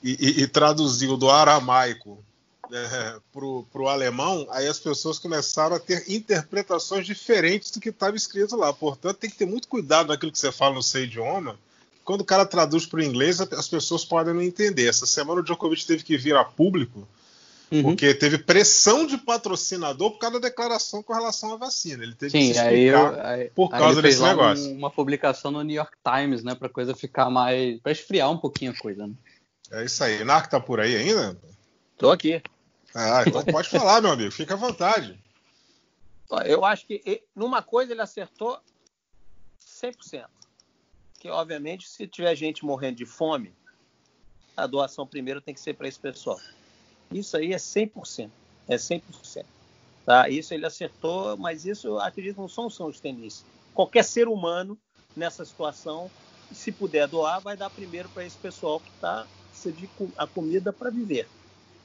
[0.00, 2.24] e, e, e traduziu do aramaico
[2.70, 8.14] é, para o alemão, aí as pessoas começaram a ter interpretações diferentes do que estava
[8.14, 8.72] escrito lá.
[8.72, 11.58] Portanto, tem que ter muito cuidado naquilo que você fala no seu idioma,
[12.12, 14.86] quando o cara traduz para o inglês, as pessoas podem não entender.
[14.86, 17.08] Essa semana o Djokovic teve que vir a público
[17.70, 17.82] uhum.
[17.84, 22.02] porque teve pressão de patrocinador por causa da declaração com relação à vacina.
[22.02, 24.66] Ele teve Sim, que se aí, eu, aí por causa aí desse negócio.
[24.66, 28.36] Um, uma publicação no New York Times, né, para coisa ficar mais, para esfriar um
[28.36, 29.06] pouquinho a coisa.
[29.06, 29.14] Né?
[29.70, 30.22] É isso aí.
[30.22, 31.34] Narc tá por aí ainda?
[31.96, 32.42] Tô aqui.
[32.94, 34.30] Ah, então pode falar, meu amigo.
[34.30, 35.18] Fica à vontade.
[36.44, 38.60] Eu acho que numa coisa ele acertou
[39.82, 40.26] 100%
[41.22, 43.54] que, obviamente, se tiver gente morrendo de fome,
[44.56, 46.40] a doação primeiro tem que ser para esse pessoal.
[47.12, 48.28] Isso aí é 100%.
[48.66, 49.44] É 100%.
[50.04, 50.28] Tá?
[50.28, 53.46] Isso ele acertou, mas isso eu acredito que não são só os tenistas.
[53.72, 54.76] Qualquer ser humano
[55.14, 56.10] nessa situação,
[56.50, 59.24] se puder doar, vai dar primeiro para esse pessoal que está
[59.64, 61.28] de a comida para viver.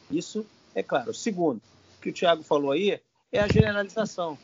[0.09, 1.13] Isso é claro.
[1.13, 1.61] Segundo,
[1.97, 2.99] o que o Thiago falou aí
[3.31, 4.35] é a generalização.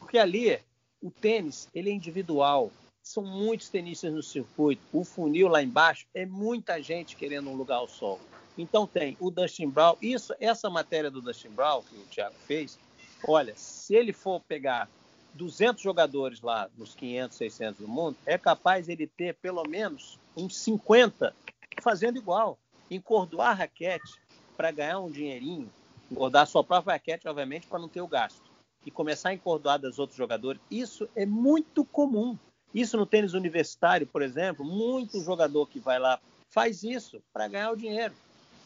[0.00, 0.58] Porque ali
[1.00, 4.82] o tênis ele é individual, são muitos tenistas no circuito.
[4.92, 8.20] O funil lá embaixo é muita gente querendo um lugar ao sol.
[8.56, 9.96] Então tem o Dustin Brown.
[10.02, 12.78] Isso, essa matéria do Dustin Brown que o Thiago fez,
[13.26, 14.88] olha, se ele for pegar
[15.34, 20.56] 200 jogadores lá nos 500, 600 do mundo, é capaz ele ter pelo menos uns
[20.58, 21.34] 50
[21.80, 22.58] fazendo igual,
[22.90, 24.20] encordoar a raquete
[24.56, 25.70] para ganhar um dinheirinho,
[26.10, 28.50] engordar a sua própria raquete, obviamente, para não ter o gasto,
[28.84, 30.60] e começar a encordoar dos outros jogadores.
[30.70, 32.36] Isso é muito comum.
[32.74, 37.70] Isso no tênis universitário, por exemplo, muito jogador que vai lá faz isso para ganhar
[37.72, 38.14] o dinheiro.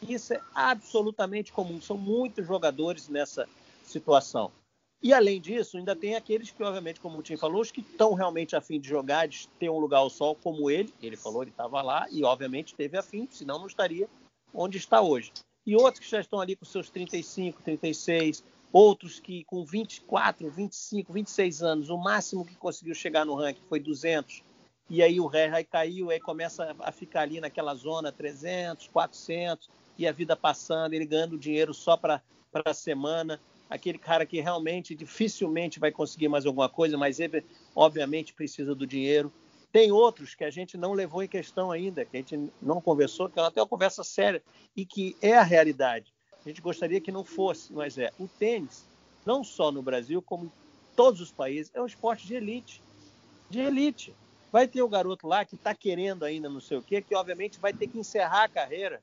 [0.01, 1.81] Isso é absolutamente comum.
[1.81, 3.47] São muitos jogadores nessa
[3.83, 4.51] situação.
[5.01, 8.13] E além disso, ainda tem aqueles que, obviamente, como o Tim falou, os que estão
[8.13, 10.93] realmente afim de jogar, de ter um lugar ao sol, como ele.
[11.01, 14.09] Ele falou, ele estava lá e, obviamente, teve afim, senão não estaria
[14.53, 15.31] onde está hoje.
[15.65, 18.43] E outros que já estão ali com seus 35, 36,
[18.77, 23.79] Outros que com 24, 25, 26 anos, o máximo que conseguiu chegar no ranking foi
[23.79, 24.43] 200.
[24.89, 30.05] E aí o ré caiu, aí começa a ficar ali naquela zona 300, 400, e
[30.05, 32.21] a vida passando, ele ganhando dinheiro só para
[32.65, 33.39] a semana.
[33.69, 38.85] Aquele cara que realmente dificilmente vai conseguir mais alguma coisa, mas ele obviamente precisa do
[38.85, 39.31] dinheiro.
[39.71, 43.29] Tem outros que a gente não levou em questão ainda, que a gente não conversou,
[43.29, 44.43] que é até uma conversa séria
[44.75, 46.14] e que é a realidade.
[46.45, 48.11] Gente gostaria que não fosse, mas é.
[48.19, 48.85] O tênis
[49.25, 50.51] não só no Brasil, como em
[50.95, 52.81] todos os países, é um esporte de elite.
[53.49, 54.13] De elite.
[54.51, 57.59] Vai ter o garoto lá que está querendo ainda não sei o quê, que obviamente
[57.59, 59.01] vai ter que encerrar a carreira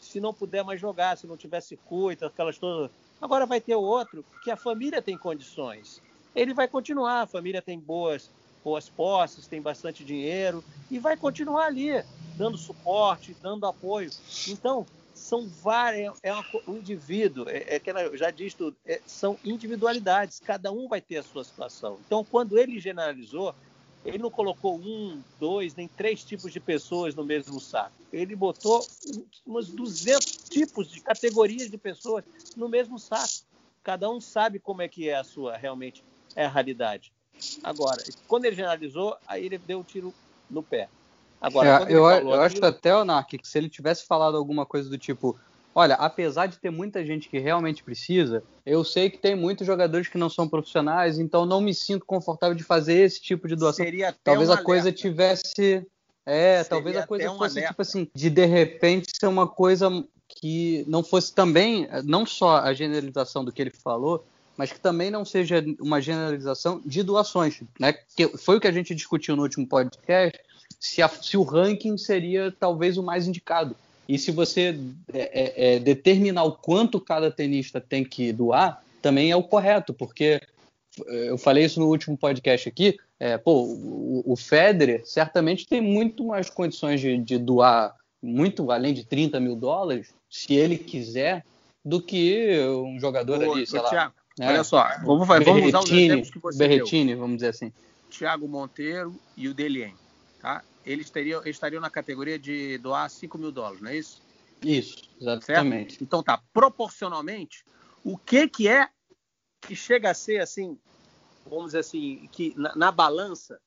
[0.00, 2.90] se não puder mais jogar, se não tiver circuito, aquelas todas.
[3.20, 6.00] Agora vai ter outro que a família tem condições.
[6.34, 8.30] Ele vai continuar, a família tem boas,
[8.64, 11.90] boas posses, tem bastante dinheiro e vai continuar ali,
[12.36, 14.10] dando suporte, dando apoio.
[14.48, 14.86] Então,
[15.28, 19.38] são várias, é uma, um indivíduo, é, é que ela já disse tudo, é, são
[19.44, 21.98] individualidades, cada um vai ter a sua situação.
[22.06, 23.54] Então, quando ele generalizou,
[24.06, 27.92] ele não colocou um, dois, nem três tipos de pessoas no mesmo saco.
[28.10, 28.86] Ele botou
[29.46, 32.24] uns 200 tipos de categorias de pessoas
[32.56, 33.44] no mesmo saco.
[33.82, 36.02] Cada um sabe como é que é a sua realmente
[36.34, 37.12] é a realidade.
[37.62, 40.14] Agora, quando ele generalizou, aí ele deu um tiro
[40.48, 40.88] no pé.
[41.40, 44.98] Agora, é, eu, eu acho até, Onak, que se ele tivesse falado alguma coisa do
[44.98, 45.38] tipo,
[45.74, 50.08] olha, apesar de ter muita gente que realmente precisa, eu sei que tem muitos jogadores
[50.08, 53.84] que não são profissionais, então não me sinto confortável de fazer esse tipo de doação.
[53.84, 55.00] Seria até talvez a coisa alerta.
[55.00, 55.86] tivesse,
[56.26, 57.68] é, Seria talvez a coisa fosse alerta.
[57.70, 59.88] tipo assim, de de repente ser uma coisa
[60.28, 64.24] que não fosse também, não só a generalização do que ele falou,
[64.56, 67.92] mas que também não seja uma generalização de doações, né?
[68.16, 70.36] Que foi o que a gente discutiu no último podcast,
[70.78, 73.74] se, a, se o ranking seria talvez o mais indicado.
[74.08, 74.78] E se você
[75.12, 79.92] é, é, é, determinar o quanto cada tenista tem que doar, também é o correto,
[79.92, 80.40] porque
[81.06, 82.98] é, eu falei isso no último podcast aqui.
[83.20, 88.94] É, pô, o, o, Federer certamente tem muito mais condições de, de, doar muito além
[88.94, 91.44] de 30 mil dólares, se ele quiser,
[91.84, 93.90] do que um jogador ali, sei lá.
[93.90, 94.48] Thiago, né?
[94.48, 97.18] Olha só, vamos, vamos usar os exemplos que você Berretini, deu.
[97.18, 97.72] vamos dizer assim.
[98.08, 99.94] Thiago Monteiro e o Delien
[100.40, 100.62] tá?
[100.84, 104.22] Eles, teriam, eles estariam na categoria de doar 5 mil dólares, não é isso?
[104.62, 105.92] Isso, exatamente.
[105.92, 106.04] Certo?
[106.04, 107.64] Então tá, proporcionalmente,
[108.04, 108.88] o que que é
[109.60, 110.78] que chega a ser assim,
[111.46, 113.60] vamos dizer assim, que na, na balança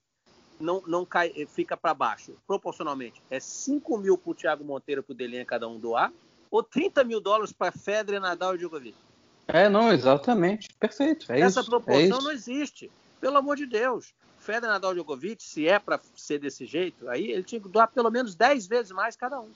[0.59, 3.21] não, não cai, fica para baixo, proporcionalmente?
[3.29, 6.11] É 5 mil para o Thiago Monteiro para o Delinha cada um doar,
[6.49, 8.97] ou 30 mil dólares para Federer, Nadal e Djokovic?
[9.47, 10.69] É, não, exatamente.
[10.79, 11.31] Perfeito.
[11.31, 12.91] É Essa isso, proporção é não existe.
[13.19, 14.13] Pelo amor de Deus.
[14.41, 18.09] Federer Nadal Djokovic, se é para ser desse jeito, aí ele tinha que doar pelo
[18.09, 19.49] menos 10 vezes mais cada um.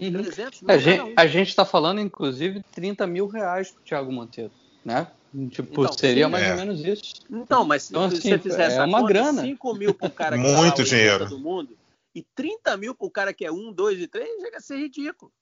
[0.00, 0.12] Uhum.
[0.12, 4.12] 300 mil a, gente, a gente está falando, inclusive, 30 mil reais para o Thiago
[4.12, 4.50] Monteiro,
[4.84, 5.06] né?
[5.50, 6.50] Tipo, então, seria sim, mais é.
[6.50, 7.14] ou menos isso.
[7.30, 9.42] Então, mas então, se assim, você fizer é uma conta, grana.
[9.42, 11.28] 5 mil para o cara que Muito tá dinheiro.
[11.28, 11.76] do mundo
[12.14, 14.76] e 30 mil para o cara que é 1, 2 e 3, chega a ser
[14.76, 15.32] ridículo.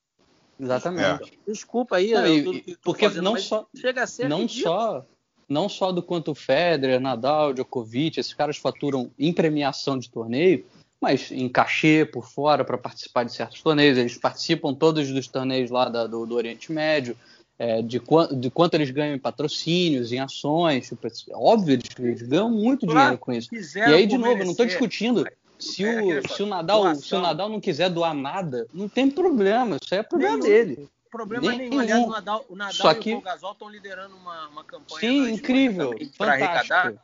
[0.58, 1.32] Exatamente.
[1.46, 1.50] É.
[1.50, 2.12] Desculpa aí.
[2.12, 4.74] Não, eu, porque fazendo, não só, chega a ser não ridículo.
[4.74, 5.06] só
[5.52, 10.64] não só do quanto o Federer, Nadal, Djokovic, esses caras faturam em premiação de torneio,
[11.00, 13.98] mas em cachê por fora para participar de certos torneios.
[13.98, 17.16] Eles participam todos dos torneios lá da, do, do, Oriente Médio,
[17.58, 20.88] é, de, quanto, de quanto eles ganham em patrocínios, em ações.
[20.88, 23.48] Tipo, óbvio, eles, eles ganham muito dinheiro com isso.
[23.52, 25.26] E aí, de novo, eu não estou discutindo.
[25.58, 29.76] Se o, se, o Nadal, se o Nadal não quiser doar nada, não tem problema.
[29.80, 31.68] Isso aí é problema dele problema nenhum.
[31.68, 31.80] nenhum.
[31.80, 33.10] Aliás, o Nadal, o Nadal Só que...
[33.10, 35.00] e o Gasol estão liderando uma, uma campanha.
[35.00, 35.94] Sim, incrível.
[36.16, 36.98] Fantástico.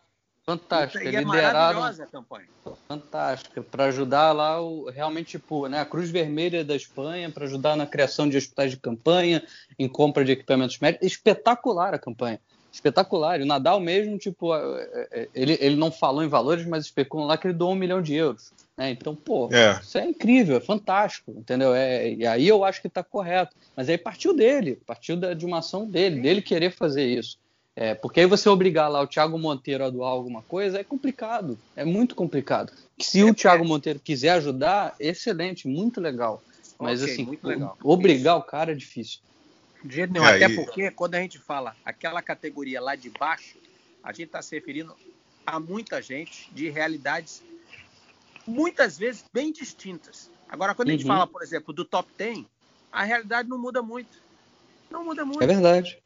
[0.49, 1.85] Fantástica, e é lideraram.
[1.85, 2.49] a campanha.
[2.89, 7.77] Fantástica, para ajudar lá o, realmente tipo, né, a Cruz Vermelha da Espanha para ajudar
[7.77, 9.47] na criação de hospitais de campanha,
[9.79, 12.41] em compra de equipamentos médicos, espetacular a campanha.
[12.79, 13.41] Espetacular.
[13.41, 16.85] E o Nadal mesmo, tipo, é, é, é, ele, ele não falou em valores, mas
[16.85, 18.53] especulam lá que ele doou um milhão de euros.
[18.77, 18.93] Né?
[18.93, 19.81] Então, pô, é.
[19.83, 21.75] isso é incrível, é fantástico, entendeu?
[21.75, 23.57] É, e aí eu acho que está correto.
[23.77, 27.37] Mas aí partiu dele, partiu da, de uma ação dele, dele querer fazer isso.
[27.75, 31.59] É, porque aí você obrigar lá o Thiago Monteiro a doar alguma coisa é complicado,
[31.77, 32.73] é muito complicado.
[32.99, 36.43] Se o Thiago Monteiro quiser ajudar, excelente, muito legal.
[36.79, 37.77] Mas okay, assim, legal.
[37.83, 38.47] obrigar isso.
[38.47, 39.21] o cara é difícil.
[39.85, 43.57] De jeito nenhum, até porque quando a gente fala aquela categoria lá de baixo,
[44.03, 44.95] a gente está se referindo
[45.47, 47.43] a muita gente de realidades
[48.47, 50.31] muitas vezes bem distintas.
[50.49, 50.95] Agora, quando uhum.
[50.95, 51.15] a gente uhum.
[51.15, 52.45] fala, por exemplo, do top 10,
[52.91, 54.23] a realidade não muda muito.
[54.91, 55.43] Não muda muito.
[55.43, 55.99] É verdade.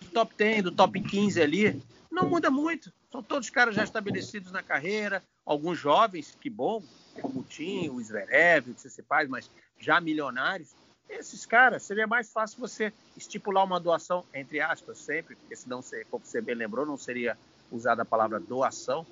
[0.00, 2.92] Do top 10, do top 15 ali, não muda muito.
[3.12, 6.82] São todos caras já estabelecidos na carreira, alguns jovens, que bom,
[7.20, 10.74] como o Tim, o Zverev, o Tsitsipas, mas já milionários.
[11.10, 16.24] Esses caras, seria mais fácil você estipular uma doação, entre aspas, sempre, porque senão, como
[16.24, 17.36] você bem lembrou, não seria
[17.70, 19.04] usada a palavra doação,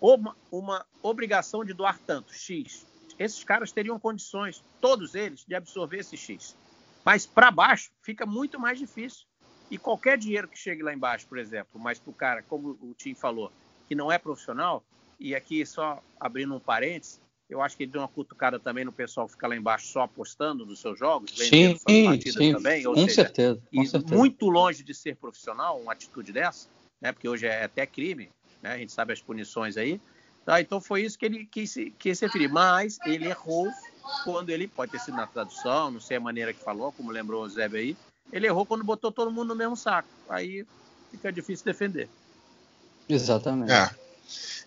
[0.00, 2.84] uma, uma obrigação de doar tanto, X.
[3.18, 6.56] Esses caras teriam condições, todos eles, de absorver esse X.
[7.04, 9.26] Mas para baixo fica muito mais difícil.
[9.70, 12.92] E qualquer dinheiro que chegue lá embaixo, por exemplo, mas para o cara, como o
[12.96, 13.52] Tim falou,
[13.86, 14.82] que não é profissional,
[15.18, 18.92] e aqui só abrindo um parênteses, eu acho que ele deu uma cutucada também no
[18.92, 22.52] pessoal que fica lá embaixo só apostando nos seus jogos, vendendo sim, suas partidas sim,
[22.52, 22.86] também.
[22.86, 24.14] Ou com seja, certeza, com certeza.
[24.14, 26.68] muito longe de ser profissional, uma atitude dessa,
[27.00, 27.10] né?
[27.10, 28.30] Porque hoje é até crime,
[28.62, 28.72] né?
[28.74, 30.00] A gente sabe as punições aí.
[30.46, 30.60] Tá?
[30.60, 32.48] Então foi isso que ele quis, quis se referir.
[32.48, 33.68] Mas ele errou
[34.24, 37.42] quando ele, pode ter sido na tradução, não sei a maneira que falou, como lembrou
[37.42, 37.96] o Zé aí,
[38.32, 40.08] ele errou quando botou todo mundo no mesmo saco.
[40.28, 40.64] Aí
[41.10, 42.08] fica difícil defender.
[43.08, 43.72] Exatamente.
[43.72, 43.99] É.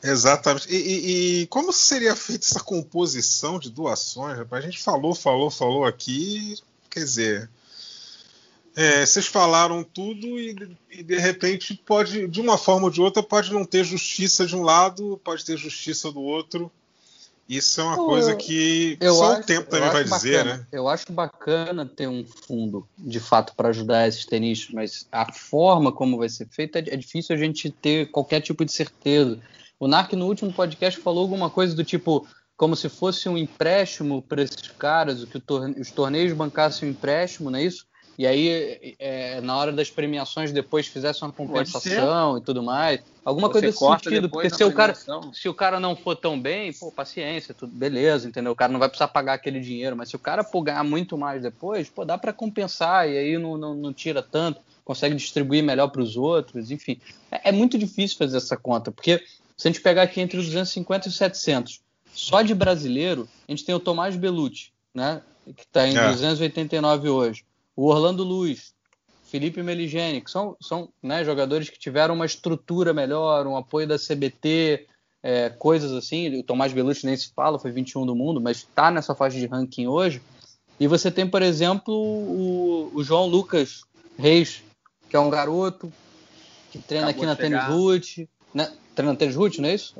[0.03, 0.67] Exatamente.
[0.69, 4.37] E, e, e, como seria feita essa composição de doações?
[4.51, 6.57] A gente falou, falou, falou aqui.
[6.89, 7.49] Quer dizer,
[8.75, 13.21] é, vocês falaram tudo e, e, de repente pode, de uma forma ou de outra,
[13.21, 16.71] pode não ter justiça de um lado, pode ter justiça do outro.
[17.57, 20.57] Isso é uma Pô, coisa que só acho, o tempo também vai dizer, bacana.
[20.57, 20.67] né?
[20.71, 25.91] Eu acho bacana ter um fundo, de fato, para ajudar esses tenistas, mas a forma
[25.91, 29.39] como vai ser feita é, é difícil a gente ter qualquer tipo de certeza.
[29.79, 34.21] O Narc, no último podcast, falou alguma coisa do tipo, como se fosse um empréstimo
[34.21, 37.85] para esses caras, que torne os torneios bancassem um empréstimo, não é isso?
[38.17, 43.01] E aí, é, na hora das premiações, depois fizesse uma compensação e tudo mais.
[43.25, 44.29] Alguma Você coisa desse sentido.
[44.29, 44.95] Porque se o, cara,
[45.33, 48.51] se o cara não for tão bem, pô, paciência, tudo beleza, entendeu?
[48.51, 49.95] O cara não vai precisar pagar aquele dinheiro.
[49.97, 53.37] Mas se o cara for ganhar muito mais depois, pô, dá para compensar e aí
[53.37, 56.99] não, não, não, tira tanto, consegue distribuir melhor para os outros, enfim.
[57.31, 59.23] É, é muito difícil fazer essa conta, porque
[59.57, 61.81] se a gente pegar aqui entre os 250 e os 700,
[62.13, 65.21] só de brasileiro, a gente tem o Tomás Belucci, né?
[65.45, 66.09] Que está em é.
[66.09, 67.43] 289 hoje
[67.75, 68.73] o Orlando Luz,
[69.25, 73.97] Felipe Meligeni, que são, são né, jogadores que tiveram uma estrutura melhor, um apoio da
[73.97, 74.87] CBT,
[75.23, 76.39] é, coisas assim.
[76.39, 79.47] O Tomás Belucci nem se fala, foi 21 do mundo, mas está nessa faixa de
[79.47, 80.21] ranking hoje.
[80.79, 83.83] E você tem, por exemplo, o, o João Lucas
[84.17, 84.63] Reis,
[85.09, 85.91] que é um garoto
[86.71, 88.29] que treina acabou aqui na Tênis Root.
[88.53, 88.71] Né?
[88.93, 89.95] Treina na Tênis Root, não é isso?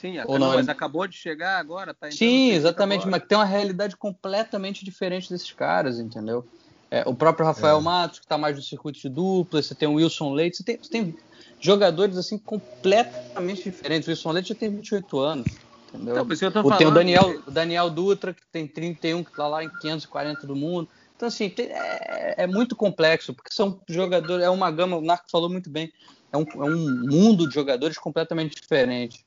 [0.00, 3.96] Sim, Ou não, mas acabou de chegar agora, tá Sim, exatamente, mas tem uma realidade
[3.96, 6.46] completamente diferente desses caras, entendeu?
[6.90, 7.80] É, o próprio Rafael é.
[7.80, 10.76] Matos, que está mais no circuito de dupla, você tem o Wilson Leite, você tem,
[10.76, 11.16] você tem
[11.60, 14.06] jogadores assim completamente diferentes.
[14.06, 15.46] O Wilson Leite já tem 28 anos.
[15.92, 16.16] Entendeu?
[16.16, 16.78] Então, eu tô falando...
[16.78, 20.54] Tem o Daniel, o Daniel Dutra, que tem 31, que está lá em 540 do
[20.54, 20.88] mundo.
[21.16, 25.30] Então, assim, tem, é, é, muito complexo, porque são jogadores, é uma gama, o Narco
[25.30, 25.90] falou muito bem,
[26.30, 29.24] é um, é um mundo de jogadores completamente diferente.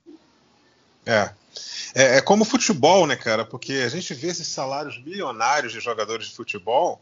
[1.06, 1.32] É.
[1.96, 2.18] é.
[2.18, 3.44] É como futebol, né, cara?
[3.44, 7.02] Porque a gente vê esses salários milionários de jogadores de futebol,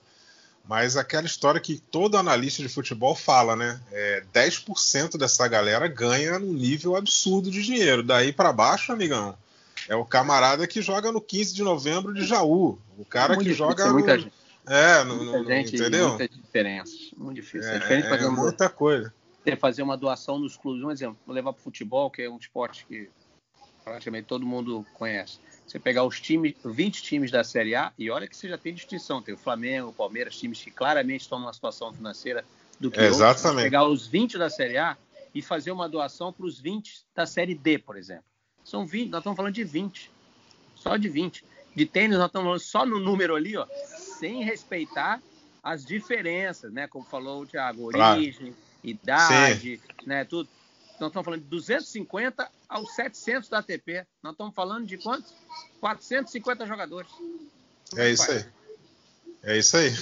[0.67, 3.79] mas aquela história que todo analista de futebol fala, né?
[3.91, 8.03] É, 10% dessa galera ganha num nível absurdo de dinheiro.
[8.03, 9.37] Daí para baixo, amigão,
[9.87, 12.77] é o camarada que joga no 15 de novembro de Jaú.
[12.97, 13.93] O cara é que difícil, joga.
[13.93, 14.23] Muita no...
[14.23, 14.33] gente.
[14.69, 16.09] É, no, no, gente, entendeu?
[16.09, 16.93] Muita diferença.
[17.15, 17.71] Muito difícil.
[17.71, 18.41] É, é diferente fazer é uma...
[18.43, 19.13] muita coisa.
[19.43, 22.85] Você fazer uma doação nos clubes, um exemplo, levar para futebol, que é um esporte
[22.85, 23.09] que
[23.85, 25.39] praticamente todo mundo conhece.
[25.67, 28.73] Você pegar os times, 20 times da Série A, e olha que você já tem
[28.73, 32.45] distinção, tem o Flamengo, o Palmeiras, times que claramente estão numa situação financeira
[32.79, 33.43] do que Exatamente.
[33.43, 33.63] outros.
[33.63, 34.97] Pegar os 20 da Série A
[35.35, 38.23] e fazer uma doação para os 20 da Série D, por exemplo.
[38.63, 40.09] São 20, nós estamos falando de 20.
[40.73, 41.43] Só de 20.
[41.75, 45.21] De tênis, nós estamos falando só no número ali, ó, sem respeitar
[45.61, 46.87] as diferenças, né?
[46.87, 48.55] Como falou o Thiago, origem, claro.
[48.83, 50.07] idade, Sim.
[50.07, 50.23] né?
[50.23, 50.47] Tudo.
[50.99, 54.05] Nós estamos falando de 250 aos 700 da ATP.
[54.23, 55.33] Nós estamos falando de quantos?
[55.79, 57.11] 450 jogadores.
[57.95, 58.45] é isso aí.
[59.43, 59.93] É isso aí.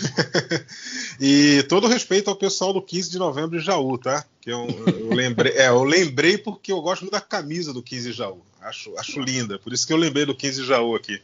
[1.20, 4.26] e todo respeito ao pessoal do 15 de novembro de Jaú, tá?
[4.40, 8.12] Que eu, eu lembrei, é, eu lembrei porque eu gosto muito da camisa do 15
[8.12, 8.42] de Jaú.
[8.62, 9.60] Acho, acho linda.
[9.60, 11.22] Por isso que eu lembrei do 15 de Jaú aqui.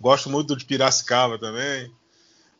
[0.00, 1.90] Gosto muito do de Piracicaba também.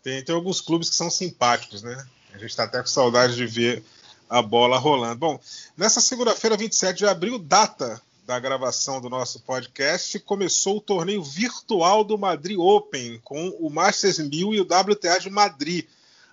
[0.02, 2.06] Tem, tem alguns clubes que são simpáticos, né?
[2.32, 3.84] A gente está até com saudade de ver
[4.32, 5.16] a bola rolando.
[5.16, 5.38] Bom,
[5.76, 12.02] nessa segunda-feira, 27 de abril, data da gravação do nosso podcast, começou o torneio virtual
[12.02, 15.84] do Madrid Open, com o Masters 1000 e o WTA de Madrid.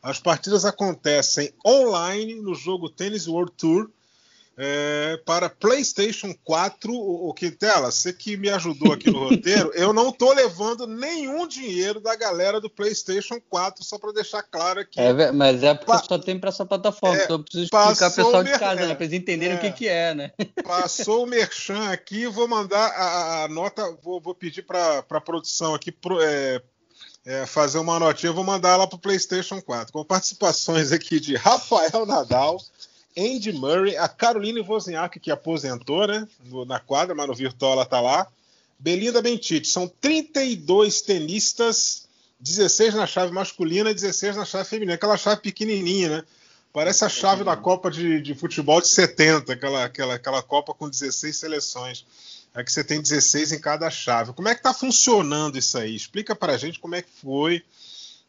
[0.02, 3.90] As partidas acontecem online no jogo Tennis World Tour
[4.62, 6.92] é, para PlayStation 4.
[6.94, 11.48] O, o Quintela, você que me ajudou aqui no roteiro, eu não estou levando nenhum
[11.48, 15.00] dinheiro da galera do PlayStation 4, só para deixar claro aqui.
[15.00, 18.08] É, mas é porque pa só tem para essa plataforma, é, então eu preciso explicar
[18.10, 20.32] o pessoal de casa, né, para eles entenderem é, o que, que é, né?
[20.64, 25.74] Passou o Merchan aqui, vou mandar a, a nota, vou, vou pedir para a produção
[25.74, 25.92] aqui.
[25.92, 26.62] Pro, é,
[27.26, 31.20] é, fazer uma notinha, eu vou mandar ela para o PlayStation 4, com participações aqui
[31.20, 32.60] de Rafael Nadal,
[33.20, 36.26] Andy Murray, a Caroline Wozniak, que aposentou né,
[36.66, 38.28] na quadra, mas no virtual ela está lá.
[38.80, 39.68] Belinda Bentite.
[39.68, 42.08] São 32 tenistas,
[42.40, 44.96] 16 na chave masculina e 16 na chave feminina.
[44.96, 46.24] Aquela chave pequenininha, né?
[46.72, 50.88] Parece a chave da Copa de, de Futebol de 70, aquela, aquela, aquela Copa com
[50.88, 52.06] 16 seleções.
[52.54, 54.34] Aqui você tem 16 em cada chave.
[54.34, 55.96] Como é que está funcionando isso aí?
[55.96, 57.64] Explica para a gente como é que foi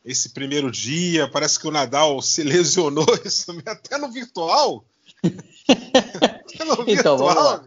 [0.05, 1.29] esse primeiro dia.
[1.29, 4.85] Parece que o Nadal se lesionou isso até no virtual.
[6.87, 7.65] então, vamos lá.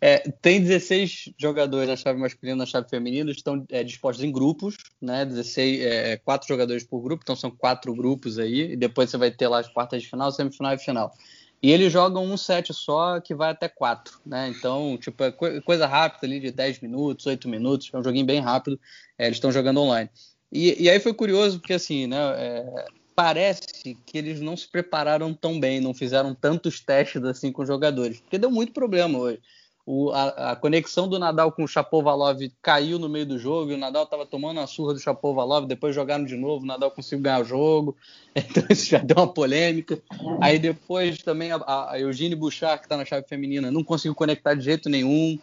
[0.00, 4.32] É, tem 16 jogadores na chave masculina e na chave feminina, estão é, dispostos em
[4.32, 5.24] grupos, né?
[5.24, 9.30] 16, é, quatro jogadores por grupo, então são quatro grupos aí, e depois você vai
[9.30, 11.12] ter lá as quartas de final, semifinal e final.
[11.60, 14.48] E eles jogam um set só que vai até quatro, né?
[14.48, 18.40] Então, tipo, é coisa rápida ali de 10 minutos, 8 minutos, é um joguinho bem
[18.40, 18.78] rápido,
[19.16, 20.08] é, eles estão jogando online.
[20.52, 22.16] E, e, aí foi curioso, porque assim, né?
[22.36, 23.66] É, parece
[24.06, 28.20] que eles não se prepararam tão bem, não fizeram tantos testes assim com os jogadores,
[28.20, 29.40] porque deu muito problema hoje.
[29.84, 33.74] O, a, a, conexão do Nadal com o Chapovalov caiu no meio do jogo, e
[33.74, 37.24] o Nadal estava tomando a surra do Chapovalov, depois jogaram de novo, o Nadal conseguiu
[37.24, 37.96] ganhar o jogo,
[38.36, 39.98] então isso já deu uma polêmica.
[40.40, 44.54] Aí depois também a, a Eugênie Bouchard, que está na chave feminina, não conseguiu conectar
[44.54, 45.38] de jeito nenhum.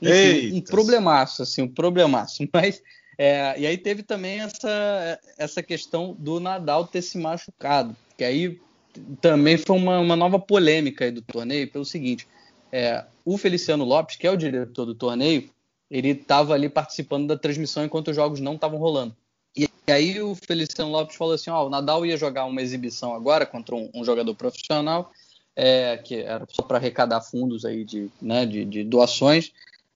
[0.00, 2.42] Enfim, um problemaço, assim, um problemaço.
[2.54, 2.80] Mas
[3.18, 8.60] é, e aí teve também essa, essa questão do Nadal ter se machucado, que aí
[9.20, 12.26] também foi uma, uma nova polêmica do torneio, pelo seguinte,
[12.70, 15.48] é, o Feliciano Lopes, que é o diretor do torneio,
[15.90, 19.14] ele estava ali participando da transmissão enquanto os jogos não estavam rolando.
[19.54, 23.44] E aí o Feliciano Lopes falou assim, ó, o Nadal ia jogar uma exibição agora
[23.44, 25.12] contra um, um jogador profissional,
[25.54, 29.52] é, que era só para arrecadar fundos aí de, né, de, de doações,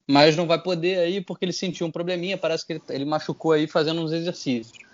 [0.06, 3.52] mas não vai poder aí porque ele sentiu um probleminha, parece que ele, ele machucou
[3.52, 4.86] aí fazendo uns exercícios.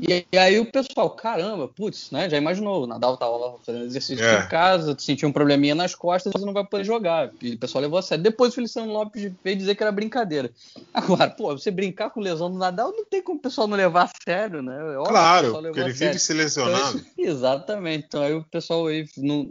[0.00, 2.28] E, e, aí o pessoal, caramba, putz, né?
[2.28, 4.44] Já imaginou, o Nadal tava lá fazendo exercício é.
[4.44, 7.30] em casa, sentiu um probleminha nas costas e não vai poder jogar.
[7.42, 8.24] E o pessoal levou a sério.
[8.24, 10.50] Depois o Feliciano Lopes veio dizer que era brincadeira.
[10.94, 14.04] Agora, pô, você brincar com lesão do Nadal não tem como o pessoal não levar
[14.04, 14.74] a sério, né?
[14.74, 16.98] É óbvio claro, porque ele vive se lesionando.
[16.98, 18.06] Então, exatamente.
[18.06, 19.50] Então aí o pessoal aí não,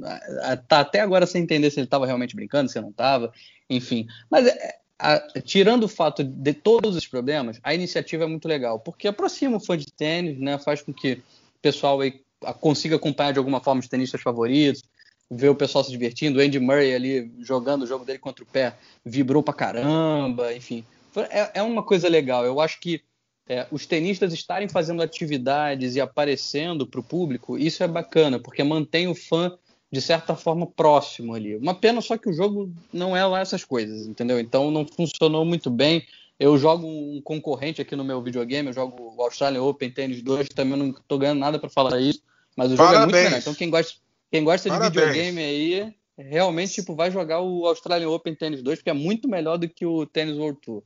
[0.68, 3.32] tá até agora sem entender se ele tava realmente brincando, se não tava,
[3.70, 4.08] enfim.
[4.32, 8.80] Mas é, a, tirando o fato de todos os problemas, a iniciativa é muito legal,
[8.80, 12.22] porque aproxima o fã de tênis, né, faz com que o pessoal aí
[12.60, 14.84] consiga acompanhar de alguma forma os tenistas favoritos,
[15.32, 18.48] ver o pessoal se divertindo, o Andy Murray ali jogando o jogo dele contra o
[18.48, 18.76] pé,
[19.06, 20.84] vibrou pra caramba, enfim.
[21.30, 22.46] É, é uma coisa legal.
[22.46, 23.02] Eu acho que
[23.48, 28.64] é, os tenistas estarem fazendo atividades e aparecendo para o público, isso é bacana, porque
[28.64, 29.58] mantém o fã
[29.92, 31.56] de certa forma, próximo ali.
[31.56, 34.40] Uma pena só que o jogo não é lá essas coisas, entendeu?
[34.40, 36.06] Então não funcionou muito bem.
[36.40, 40.50] Eu jogo um concorrente aqui no meu videogame, eu jogo o Australian Open Tennis 2,
[40.50, 42.22] também não estou ganhando nada para falar isso,
[42.56, 43.02] mas o jogo Parabéns.
[43.02, 43.40] é muito legal.
[43.40, 43.94] Então quem gosta,
[44.32, 48.90] quem gosta de videogame aí, realmente tipo, vai jogar o Australian Open Tennis 2, porque
[48.90, 50.84] é muito melhor do que o Tennis World Tour.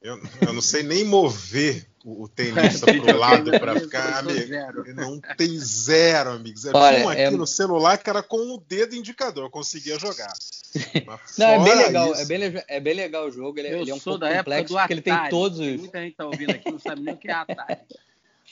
[0.00, 4.52] Eu, eu, não sei nem mover o, o tenista pro lado para ficar, amigo.
[4.94, 6.64] Não tem zero, amigos.
[6.64, 7.30] É um aqui é...
[7.30, 10.32] no celular que era com o dedo indicador, eu conseguia jogar.
[11.38, 13.58] não, é bem legal, é bem, é bem legal o jogo.
[13.58, 15.76] Ele, é, ele é um pouco complexo, porque ele tem todos os.
[15.76, 17.78] Muita gente tá ouvindo aqui, não sabe nem o que é Atari.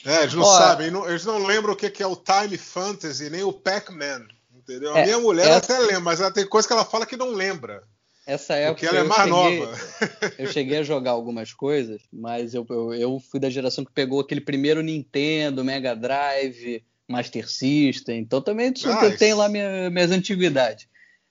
[0.05, 3.43] É, eles não Ó, sabem, eles não lembram o que é o Time Fantasy, nem
[3.43, 4.27] o Pac-Man.
[4.55, 4.93] Entendeu?
[4.95, 5.57] A é, minha mulher essa...
[5.57, 7.83] até lembra, mas ela tem coisa que ela fala que não lembra.
[8.31, 8.73] Essa época.
[8.79, 9.79] Porque ela é mais cheguei, nova.
[10.39, 14.21] eu cheguei a jogar algumas coisas, mas eu, eu, eu, fui da geração que pegou
[14.21, 18.19] aquele primeiro Nintendo, Mega Drive, Master System.
[18.19, 20.87] Então também ah, tenho lá minha, minhas antiguidades.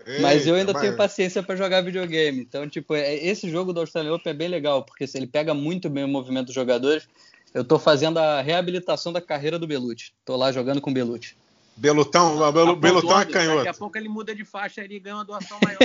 [0.06, 0.82] Eita, mas eu ainda mas...
[0.82, 2.40] tenho paciência para jogar videogame.
[2.40, 5.88] Então, tipo, é, esse jogo do Australian Open é bem legal, porque ele pega muito
[5.88, 7.08] bem o movimento dos jogadores.
[7.54, 10.12] Eu estou fazendo a reabilitação da carreira do Belucci.
[10.20, 11.34] Estou lá jogando com o Belucci.
[11.76, 13.58] Belutão, Belu, Belutão é canhoto.
[13.58, 15.78] Daqui a pouco ele muda de faixa e ganha uma doação maior.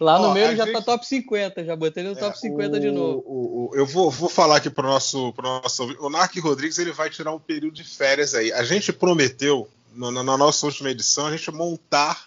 [0.00, 0.74] Lá no Ó, meu já tá gente...
[0.74, 3.22] tá top 50, já botei ele no é, top 50 o, de novo.
[3.24, 5.84] O, o, eu vou, vou falar aqui pro nosso, pro nosso.
[6.00, 8.52] O Narc Rodrigues ele vai tirar um período de férias aí.
[8.52, 12.26] A gente prometeu, no, na nossa última edição, a gente montar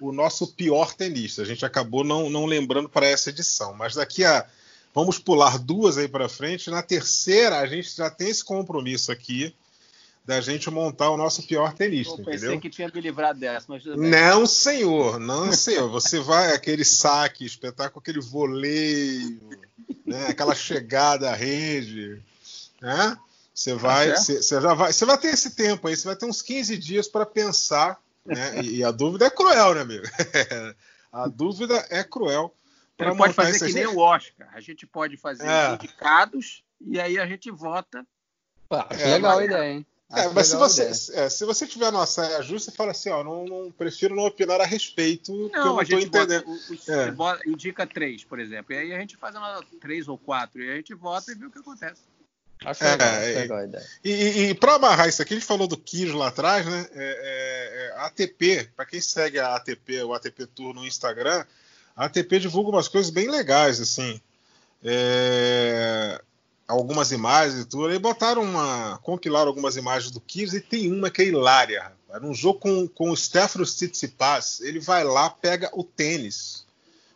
[0.00, 1.42] o nosso pior tenista.
[1.42, 4.46] A gente acabou não, não lembrando para essa edição, mas daqui a.
[4.94, 6.70] Vamos pular duas aí para frente.
[6.70, 9.54] Na terceira, a gente já tem esse compromisso aqui
[10.24, 12.60] da gente montar o nosso pior tenista, Eu pensei entendeu?
[12.60, 15.88] que tinha me livrado dessa, mas Não, senhor, não, senhor.
[15.88, 19.40] Você vai aquele saque, espetáculo, aquele voleio,
[20.06, 20.28] né?
[20.28, 22.22] aquela chegada à rede,
[22.80, 23.16] né?
[23.52, 26.40] Você vai, você, já vai, você vai ter esse tempo aí, você vai ter uns
[26.40, 28.62] 15 dias para pensar, né?
[28.62, 30.04] E, e, a dúvida é cruel, né, amigo?
[31.12, 32.54] a dúvida é cruel.
[32.98, 34.48] Ele pode fazer que nem o Oscar.
[34.54, 35.74] A gente pode fazer é.
[35.74, 38.06] indicados e aí a gente vota.
[38.68, 39.86] Pá, é, legal a ideia, hein?
[40.14, 40.82] É, mas se você,
[41.14, 44.26] é, se você tiver numa saia justa, você fala assim, ó, não, não prefiro não
[44.26, 46.44] opinar a respeito, não, eu não a gente entendendo.
[47.14, 47.48] Bota, é.
[47.48, 50.76] indica três, por exemplo, e aí a gente faz uma, três ou quatro, e a
[50.76, 52.02] gente vota e vê o que acontece.
[52.64, 53.86] Acho legal, é, legal a ideia.
[54.04, 56.86] E, e, e para amarrar isso aqui, a gente falou do Kiss lá atrás, né?
[56.92, 61.44] É, é, é ATP, para quem segue a ATP, o ATP Tour no Instagram,
[61.96, 64.20] a ATP divulga umas coisas bem legais, assim.
[64.84, 66.20] É,
[66.72, 67.86] algumas imagens e tudo.
[67.86, 68.98] Aí botaram uma.
[69.02, 71.92] compilaram algumas imagens do Kyrgios e tem uma que é hilária.
[72.10, 74.60] Era um jogo com, com o Stefanos Tsitsipas.
[74.60, 76.66] Ele vai lá, pega o tênis.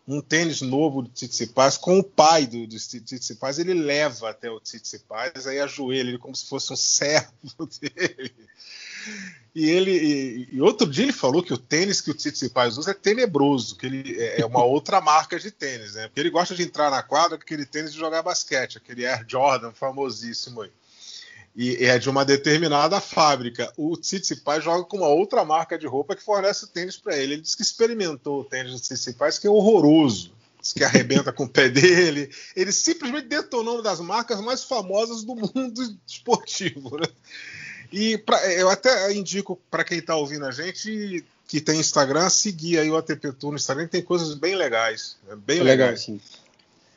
[0.09, 3.59] Um tênis novo do Tsitsipas com o pai do, do Tsitsipas.
[3.59, 7.33] Ele leva até o Tsitsipas, aí ajoelha ele como se fosse um servo
[7.81, 8.33] dele.
[9.55, 12.91] E ele e, e, outro dia ele falou que o tênis que o Tsitsipas usa
[12.91, 16.09] é tenebroso, que ele é, é uma outra marca de tênis, né?
[16.09, 19.25] Porque ele gosta de entrar na quadra com aquele tênis de jogar basquete, aquele Air
[19.27, 20.71] Jordan famosíssimo aí.
[21.57, 23.73] E é de uma determinada fábrica.
[23.79, 27.33] O Tsitsipas joga com uma outra marca de roupa que fornece o tênis para ele.
[27.33, 30.37] Ele disse que experimentou o tênis do Tsitsipas, que é horroroso.
[30.75, 32.29] Que arrebenta com o pé dele.
[32.55, 37.07] Ele simplesmente detonou uma das marcas mais famosas do mundo esportivo, né?
[37.93, 42.78] E pra, eu até indico para quem está ouvindo a gente que tem Instagram, seguir
[42.78, 45.16] aí o ATP Tour no Instagram, tem coisas bem legais.
[45.26, 45.37] Né?
[45.37, 46.03] Bem Legal, legais.
[46.03, 46.20] Sim.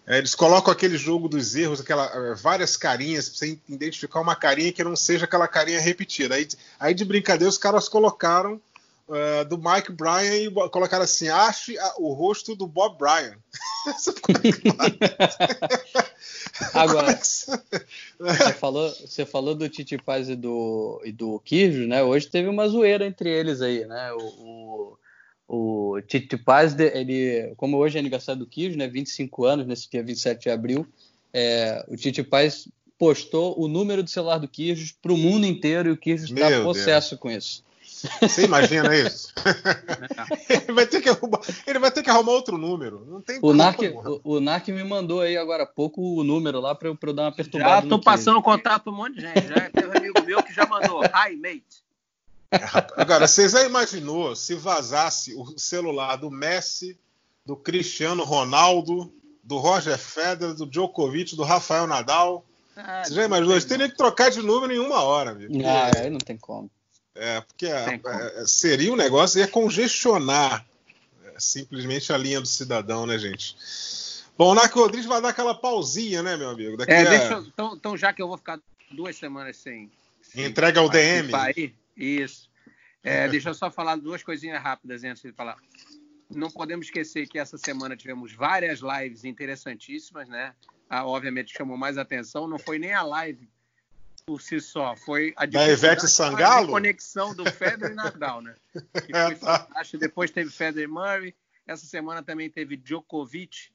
[0.07, 4.35] É, eles colocam aquele jogo dos erros, aquela, é, várias carinhas, para você identificar uma
[4.35, 6.33] carinha que não seja aquela carinha repetida.
[6.33, 6.47] Aí,
[6.79, 8.59] aí de brincadeira, os caras colocaram
[9.09, 13.35] uh, do Mike Bryan e colocaram assim: ache o rosto do Bob Bryan.
[16.73, 22.03] Agora, você falou, você falou do Titi Paz e do, e do Kirjo, né?
[22.03, 24.11] Hoje teve uma zoeira entre eles aí, né?
[24.13, 24.97] O,
[25.47, 28.87] o, o Titi Paz, ele, como hoje é aniversário do Kirjo, né?
[28.87, 30.85] 25 anos, nesse dia 27 de abril,
[31.33, 35.89] é, o Titi Paz postou o número do celular do Kirjo para o mundo inteiro
[35.89, 37.63] e o Kirjo está possesso com isso.
[38.21, 39.33] Você imagina isso?
[40.49, 43.05] ele, vai ter que arrumar, ele vai ter que arrumar outro número.
[43.05, 46.59] Não tem o Narc, o, o Narc me mandou aí agora há pouco o número
[46.59, 47.81] lá para eu, eu dar uma perturbada.
[47.83, 49.47] Já tô passando contato para um monte de gente.
[49.47, 51.03] Já tem um amigo meu que já mandou.
[51.03, 51.83] Hi, mate.
[52.95, 56.97] Agora, você já imaginou se vazasse o celular do Messi,
[57.45, 59.11] do Cristiano Ronaldo,
[59.43, 62.45] do Roger Federer, do Djokovic, do Rafael Nadal?
[62.75, 63.51] Ah, você já imaginou?
[63.51, 65.53] Eles teriam que trocar de número em uma hora, amigo.
[65.65, 66.69] Ah, aí não tem como.
[67.19, 70.65] É, porque é, é, seria um negócio, ia congestionar
[71.25, 73.57] é, simplesmente a linha do cidadão, né, gente?
[74.37, 76.77] Bom, o Narco Rodrigues vai dar aquela pausinha, né, meu amigo?
[76.77, 77.09] Daqui é, a...
[77.09, 78.57] deixa, então, então, já que eu vou ficar
[78.89, 79.91] duas semanas sem.
[80.21, 81.35] sem Entrega ao DM.
[81.35, 82.49] Aí, isso.
[83.03, 85.57] É, deixa eu só falar duas coisinhas rápidas antes de falar.
[86.29, 90.53] Não podemos esquecer que essa semana tivemos várias lives interessantíssimas, né?
[90.89, 92.47] Ah, obviamente chamou mais atenção.
[92.47, 93.49] Não foi nem a live
[94.29, 94.95] por si só.
[94.95, 96.67] Foi a da Ivete Sangalo?
[96.67, 98.53] A conexão do Federer e Nadal, né?
[99.03, 99.67] Que é, tá.
[99.99, 101.33] Depois teve Federer Murray.
[101.65, 103.71] Essa semana também teve Djokovic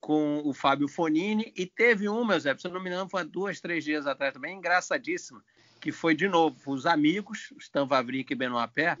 [0.00, 1.52] com o Fábio Fonini.
[1.54, 4.32] E teve uma, meu Zé, se eu não me engano, foi duas, três dias atrás
[4.32, 5.44] também, engraçadíssima,
[5.78, 8.96] que foi de novo os amigos, Stan Wawrinka e Benoit Pé,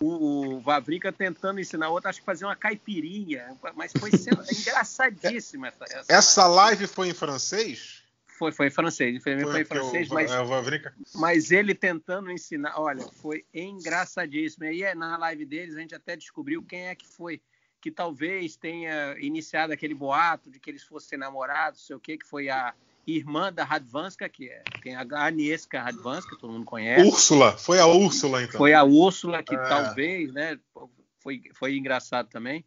[0.00, 5.68] o, o Vavrica tentando ensinar outro, acho que fazer uma caipirinha, mas foi sendo engraçadíssima
[5.68, 7.95] essa, essa, essa live foi em francês?
[8.36, 12.78] Foi, foi em francês, infelizmente foi, foi em francês, mas, é, mas ele tentando ensinar,
[12.78, 14.64] olha, foi engraçadíssimo.
[14.64, 17.40] E aí é, na live deles a gente até descobriu quem é que foi
[17.80, 22.26] que talvez tenha iniciado aquele boato de que eles fossem namorados, sei o que, que
[22.26, 22.74] foi a
[23.06, 27.06] irmã da Radvanska, que é tem a Agnieszka Radvanska, todo mundo conhece.
[27.06, 28.58] Úrsula, foi a Úrsula então.
[28.58, 29.68] Foi a Úrsula que é.
[29.68, 30.58] talvez, né,
[31.20, 32.64] foi, foi engraçado também.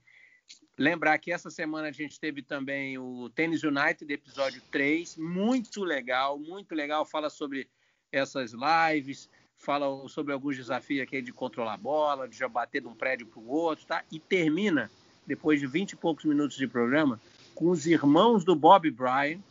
[0.80, 6.40] Lembrar que essa semana a gente teve também o Tennis United, episódio 3, muito legal,
[6.40, 7.04] muito legal.
[7.04, 7.68] Fala sobre
[8.14, 12.88] essas lives, fala sobre alguns desafios aqui de controlar a bola, de já bater de
[12.88, 14.06] um prédio para o outro, tá?
[14.10, 14.90] E termina,
[15.28, 17.20] depois de 20 e poucos minutos de programa,
[17.54, 19.42] com os irmãos do Bob Bryan,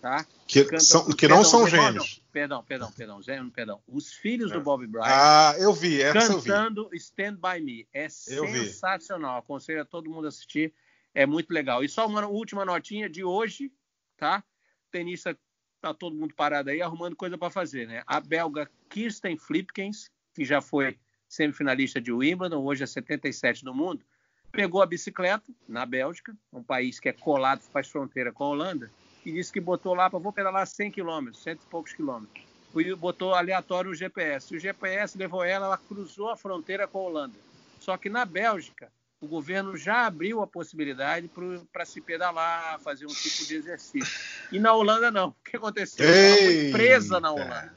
[0.00, 0.26] tá?
[0.46, 2.22] Que, são, que perdão, não são gêmeos.
[2.32, 3.82] Perdão, perdão, perdão, perdão, perdão.
[3.86, 4.54] Os filhos é.
[4.54, 5.06] do Bob Bryant.
[5.06, 6.96] Ah, eu vi, essa cantando eu vi.
[6.96, 7.88] Stand By Me.
[7.92, 9.34] É eu sensacional.
[9.34, 9.38] Vi.
[9.40, 10.72] Aconselho a todo mundo assistir.
[11.14, 11.84] É muito legal.
[11.84, 13.72] E só uma última notinha de hoje,
[14.16, 14.42] tá?
[14.90, 15.36] Tenista
[15.80, 18.02] tá todo mundo parado aí arrumando coisa para fazer, né?
[18.06, 20.98] A belga Kirsten Flipkens, que já foi
[21.28, 24.04] semifinalista de Wimbledon, hoje é 77 do mundo,
[24.52, 28.90] pegou a bicicleta na Bélgica, um país que é colado, faz fronteira com a Holanda,
[29.24, 32.44] e disse que botou lá para vou pedalar 100 quilômetros, cento e poucos quilômetros.
[32.76, 34.54] E botou aleatório o GPS.
[34.54, 37.34] O GPS levou ela, ela cruzou a fronteira com a Holanda.
[37.80, 38.90] Só que na Bélgica,
[39.20, 41.28] o governo já abriu a possibilidade
[41.72, 44.20] para se pedalar, fazer um tipo de exercício.
[44.52, 45.28] E na Holanda não.
[45.28, 46.08] O que aconteceu?
[46.08, 47.74] Ela foi presa na Holanda.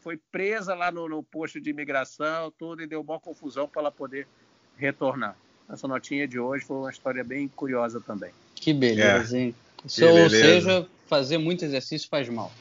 [0.00, 3.92] Foi presa lá no, no posto de imigração, tudo, e deu uma confusão para ela
[3.92, 4.26] poder
[4.76, 5.36] retornar.
[5.68, 8.32] Essa notinha de hoje foi uma história bem curiosa também.
[8.54, 9.40] Que beleza, é.
[9.40, 9.54] hein?
[10.02, 12.52] Ou seja, fazer muito exercício faz mal.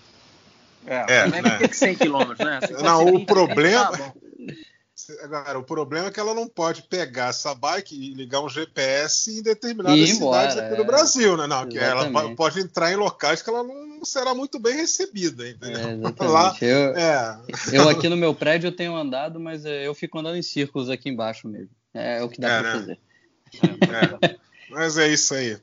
[0.85, 1.57] É, é né?
[1.57, 2.59] tem que 100 quilômetros, né?
[2.81, 3.91] Não, o problema...
[3.97, 4.13] Tá
[5.21, 9.39] Agora, o problema é que ela não pode pegar essa bike e ligar um GPS
[9.39, 10.85] em determinadas cidades embora, aqui do é.
[10.85, 11.47] Brasil, né?
[11.47, 16.01] Não, que ela pode entrar em locais que ela não será muito bem recebida, entendeu?
[16.17, 17.39] É, Lá, eu, é.
[17.73, 20.89] eu aqui no meu prédio eu tenho andado, mas é, eu fico andando em círculos
[20.89, 21.69] aqui embaixo mesmo.
[21.93, 22.79] É, o que dá é, para né?
[22.79, 22.99] fazer.
[24.23, 24.35] É,
[24.69, 25.57] mas é isso aí.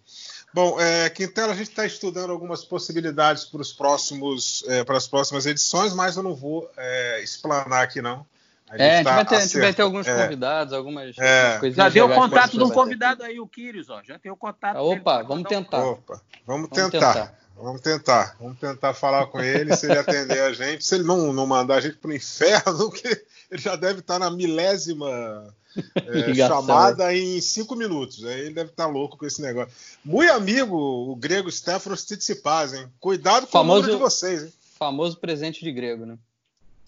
[0.55, 5.09] Bom, é, Quintela, a gente está estudando algumas possibilidades para os próximos, é, para as
[5.09, 8.27] próximas edições, mas eu não vou é, explanar aqui não.
[8.69, 10.23] A é, a gente, tá vai ter, a gente vai ter alguns é.
[10.23, 11.59] convidados, algumas é.
[11.59, 11.77] coisas.
[11.77, 14.03] Já deu o contato de um convidado aí, o Kirios, ó.
[14.03, 14.77] Já tem o contato.
[14.77, 15.85] Ah, opa, vamos tentar.
[15.85, 17.13] Opa, vamos, vamos tentar.
[17.13, 17.42] tentar.
[17.63, 18.37] Vamos tentar.
[18.41, 20.85] Vamos tentar falar com ele, se ele atender a gente.
[20.85, 23.07] Se ele não, não mandar a gente para o inferno, que
[23.51, 25.55] ele já deve estar na milésima
[25.95, 28.25] é, chamada em cinco minutos.
[28.25, 29.73] Aí ele deve estar louco com esse negócio.
[30.05, 32.89] Muito amigo, o grego Stefanos Tsitsipas, hein?
[32.99, 34.53] Cuidado com famoso, o número de vocês, hein?
[34.77, 36.19] Famoso presente de grego, né?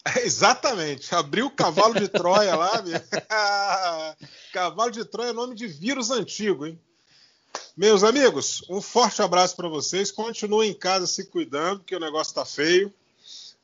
[0.05, 1.15] É, exatamente.
[1.15, 2.83] Abriu o cavalo de Troia lá.
[4.53, 6.77] cavalo de Troia é nome de vírus antigo, hein?
[7.77, 10.11] Meus amigos, um forte abraço para vocês.
[10.11, 12.93] Continuem em casa se cuidando, porque o negócio está feio.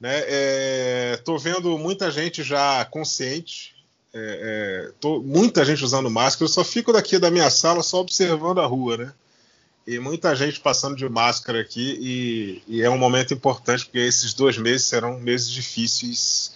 [0.00, 0.22] Né?
[0.26, 3.74] É, tô vendo muita gente já consciente,
[4.12, 6.44] é, é, tô, muita gente usando máscara.
[6.44, 9.12] Eu só fico daqui da minha sala só observando a rua, né?
[9.86, 14.34] E muita gente passando de máscara aqui e, e é um momento importante porque esses
[14.34, 16.52] dois meses serão meses difíceis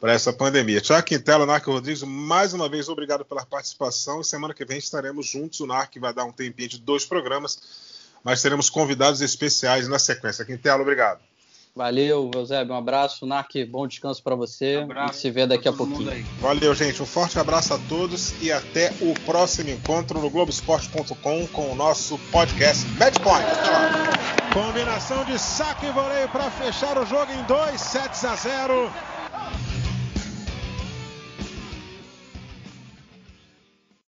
[0.00, 0.80] para essa pandemia.
[0.80, 4.22] Tiago Quintela, Narco Rodrigues, mais uma vez obrigado pela participação.
[4.22, 5.60] Semana que vem estaremos juntos.
[5.60, 7.58] O Narc vai dar um tempinho de dois programas,
[8.22, 10.44] mas teremos convidados especiais na sequência.
[10.44, 11.20] Quintela, obrigado.
[11.74, 12.74] Valeu, Eusébio.
[12.74, 13.24] Um abraço.
[13.24, 14.78] Narc, bom descanso para você.
[14.78, 16.26] Um a gente se vê daqui a pouquinho.
[16.40, 17.00] Valeu, gente.
[17.00, 22.18] Um forte abraço a todos e até o próximo encontro no Globoesporte.com com o nosso
[22.32, 22.84] podcast.
[22.96, 24.08] Até lá.
[24.52, 29.17] Combinação de saque e voleio para fechar o jogo em 2 sets a 0.